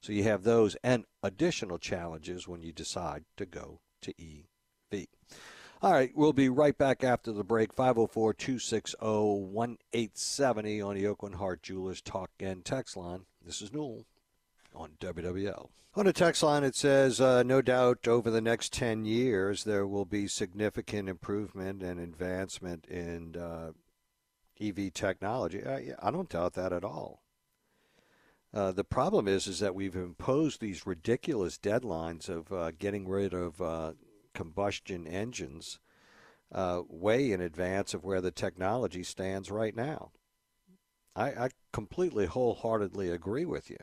So 0.00 0.12
you 0.12 0.22
have 0.24 0.44
those 0.44 0.76
and 0.82 1.04
additional 1.22 1.78
challenges 1.78 2.46
when 2.46 2.62
you 2.62 2.72
decide 2.72 3.24
to 3.36 3.46
go 3.46 3.80
to 4.02 4.14
EV. 4.20 5.06
All 5.80 5.92
right, 5.92 6.10
we'll 6.14 6.32
be 6.32 6.48
right 6.48 6.76
back 6.76 7.04
after 7.04 7.30
the 7.30 7.44
break. 7.44 7.72
504 7.72 8.34
260 8.34 8.96
1870 9.00 10.80
on 10.80 10.94
the 10.96 11.04
Aucoin 11.04 11.36
Hart 11.36 11.62
Jewelers 11.62 12.00
Talk 12.00 12.30
and 12.40 12.64
Text 12.64 12.96
line. 12.96 13.26
This 13.44 13.62
is 13.62 13.72
Newell 13.72 14.04
on 14.74 14.90
WWL. 15.00 15.68
On 15.94 16.04
the 16.04 16.12
text 16.12 16.42
line, 16.42 16.64
it 16.64 16.76
says, 16.76 17.20
uh, 17.20 17.42
no 17.42 17.62
doubt 17.62 18.06
over 18.06 18.30
the 18.30 18.40
next 18.40 18.72
10 18.72 19.04
years, 19.04 19.64
there 19.64 19.86
will 19.86 20.04
be 20.04 20.28
significant 20.28 21.08
improvement 21.08 21.82
and 21.82 21.98
advancement 21.98 22.84
in 22.86 23.34
uh, 23.36 23.72
EV 24.60 24.92
technology. 24.92 25.64
I, 25.64 25.94
I, 26.00 26.10
don't 26.10 26.28
doubt 26.28 26.54
that 26.54 26.72
at 26.72 26.84
all. 26.84 27.22
Uh, 28.58 28.72
the 28.72 28.82
problem 28.82 29.28
is, 29.28 29.46
is 29.46 29.60
that 29.60 29.76
we've 29.76 29.94
imposed 29.94 30.60
these 30.60 30.84
ridiculous 30.84 31.56
deadlines 31.56 32.28
of 32.28 32.52
uh, 32.52 32.72
getting 32.76 33.06
rid 33.06 33.32
of 33.32 33.62
uh, 33.62 33.92
combustion 34.34 35.06
engines 35.06 35.78
uh, 36.50 36.82
way 36.88 37.30
in 37.30 37.40
advance 37.40 37.94
of 37.94 38.02
where 38.02 38.20
the 38.20 38.32
technology 38.32 39.04
stands 39.04 39.48
right 39.48 39.76
now. 39.76 40.10
I, 41.14 41.26
I 41.26 41.48
completely 41.72 42.26
wholeheartedly 42.26 43.10
agree 43.10 43.44
with 43.44 43.70
you. 43.70 43.78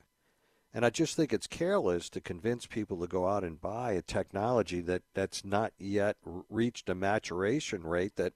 And 0.73 0.85
I 0.85 0.89
just 0.89 1.15
think 1.15 1.31
it's 1.31 1.47
careless 1.47 2.09
to 2.09 2.19
convince 2.19 2.65
people 2.65 2.99
to 2.99 3.07
go 3.07 3.29
out 3.29 3.45
and 3.45 3.61
buy 3.61 3.93
a 3.93 4.01
technology 4.01 4.81
that, 4.81 5.03
that's 5.13 5.45
not 5.45 5.71
yet 5.79 6.17
reached 6.49 6.89
a 6.89 6.95
maturation 6.95 7.87
rate 7.87 8.17
that 8.17 8.33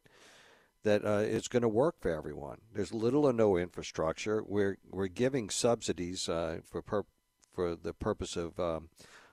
that 0.83 1.05
uh, 1.05 1.19
is 1.19 1.47
going 1.47 1.61
to 1.61 1.69
work 1.69 1.95
for 1.99 2.11
everyone. 2.11 2.59
There's 2.73 2.93
little 2.93 3.25
or 3.25 3.33
no 3.33 3.57
infrastructure. 3.57 4.43
We're 4.45 4.77
we're 4.89 5.07
giving 5.07 5.49
subsidies 5.49 6.29
uh, 6.29 6.59
for 6.63 6.81
per, 6.81 7.03
for 7.53 7.75
the 7.75 7.93
purpose 7.93 8.35
of 8.35 8.59
um, 8.59 8.89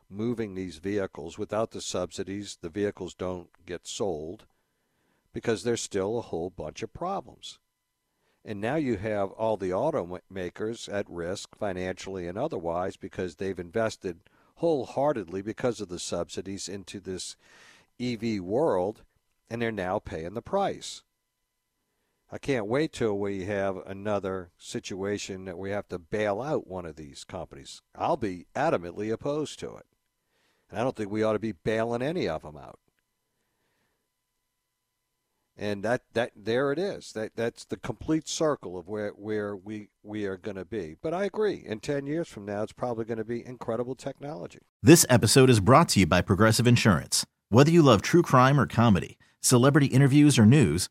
moving 0.09 0.55
these 0.55 0.79
vehicles. 0.79 1.39
Without 1.39 1.71
the 1.71 1.81
subsidies, 1.81 2.59
the 2.61 2.69
vehicles 2.69 3.15
don't 3.15 3.49
get 3.65 3.87
sold 3.87 4.47
because 5.33 5.63
there's 5.63 5.83
still 5.83 6.19
a 6.19 6.23
whole 6.23 6.51
bunch 6.51 6.83
of 6.83 6.93
problems. 6.93 7.59
And 8.45 8.61
now 8.61 8.77
you 8.77 8.97
have 8.97 9.33
all 9.33 9.57
the 9.57 9.71
automakers 9.71 10.93
at 10.93 11.11
risk 11.11 11.57
financially 11.57 12.29
and 12.29 12.39
otherwise 12.39 12.97
because 12.97 13.35
they've 13.37 13.59
invested 13.59 14.21
wholeheartedly 14.57 15.43
because 15.43 15.81
of 15.81 15.89
the 15.89 15.99
subsidies 15.99 16.69
into 16.69 17.01
this 17.01 17.37
EV 18.01 18.41
world 18.41 19.03
and 19.51 19.61
they're 19.61 19.73
now 19.73 19.99
paying 19.99 20.35
the 20.35 20.43
price. 20.43 21.03
I 22.31 22.39
can't 22.39 22.67
wait 22.67 22.93
till 22.93 23.17
we 23.17 23.45
have 23.45 23.77
another 23.87 24.51
situation 24.59 25.45
that 25.45 25.59
we 25.59 25.71
have 25.71 25.89
to 25.89 25.99
bail 25.99 26.43
out 26.43 26.67
one 26.67 26.85
of 26.85 26.97
these 26.97 27.23
companies. 27.23 27.83
I'll 27.95 28.17
be 28.17 28.47
adamantly 28.55 29.13
opposed 29.13 29.61
to 29.61 29.77
it. 29.77 29.87
And 30.69 30.79
I 30.79 30.83
don't 30.83 30.97
think 30.97 31.11
we 31.11 31.23
ought 31.23 31.35
to 31.35 31.39
be 31.39 31.53
bailing 31.53 32.03
any 32.03 32.29
of 32.29 32.43
them 32.43 32.57
out. 32.57 32.81
And 35.57 35.83
that, 35.85 36.03
that 36.15 36.33
there 36.37 36.73
it 36.73 36.79
is. 36.79 37.13
That 37.13 37.37
that's 37.37 37.65
the 37.65 37.79
complete 37.79 38.29
circle 38.29 38.77
of 38.77 38.89
where, 38.89 39.11
where 39.11 39.57
we 39.57 39.89
we 40.03 40.27
are 40.27 40.37
going 40.37 40.57
to 40.57 40.67
be. 40.67 40.97
But 41.01 41.15
I 41.15 41.25
agree. 41.25 41.65
In 41.65 41.81
ten 41.81 42.07
years 42.07 42.29
from 42.29 42.45
now, 42.45 42.63
it's 42.63 42.73
probably 42.73 43.07
going 43.07 43.17
to 43.19 43.25
be 43.25 43.47
incredible 43.47 43.95
technology. 43.95 44.59
This 44.83 45.07
episode 45.09 45.49
is 45.49 45.61
brought 45.61 45.89
to 45.91 46.01
you 46.01 46.07
by 46.07 46.21
Progressive 46.21 46.67
Insurance. 46.67 47.25
Whether 47.49 47.71
you 47.71 47.83
love 47.83 48.03
true 48.03 48.21
crime 48.21 48.61
or 48.61 48.67
comedy, 48.67 49.17
celebrity 49.41 49.87
interviews 49.87 50.39
or 50.39 50.45
news, 50.45 50.91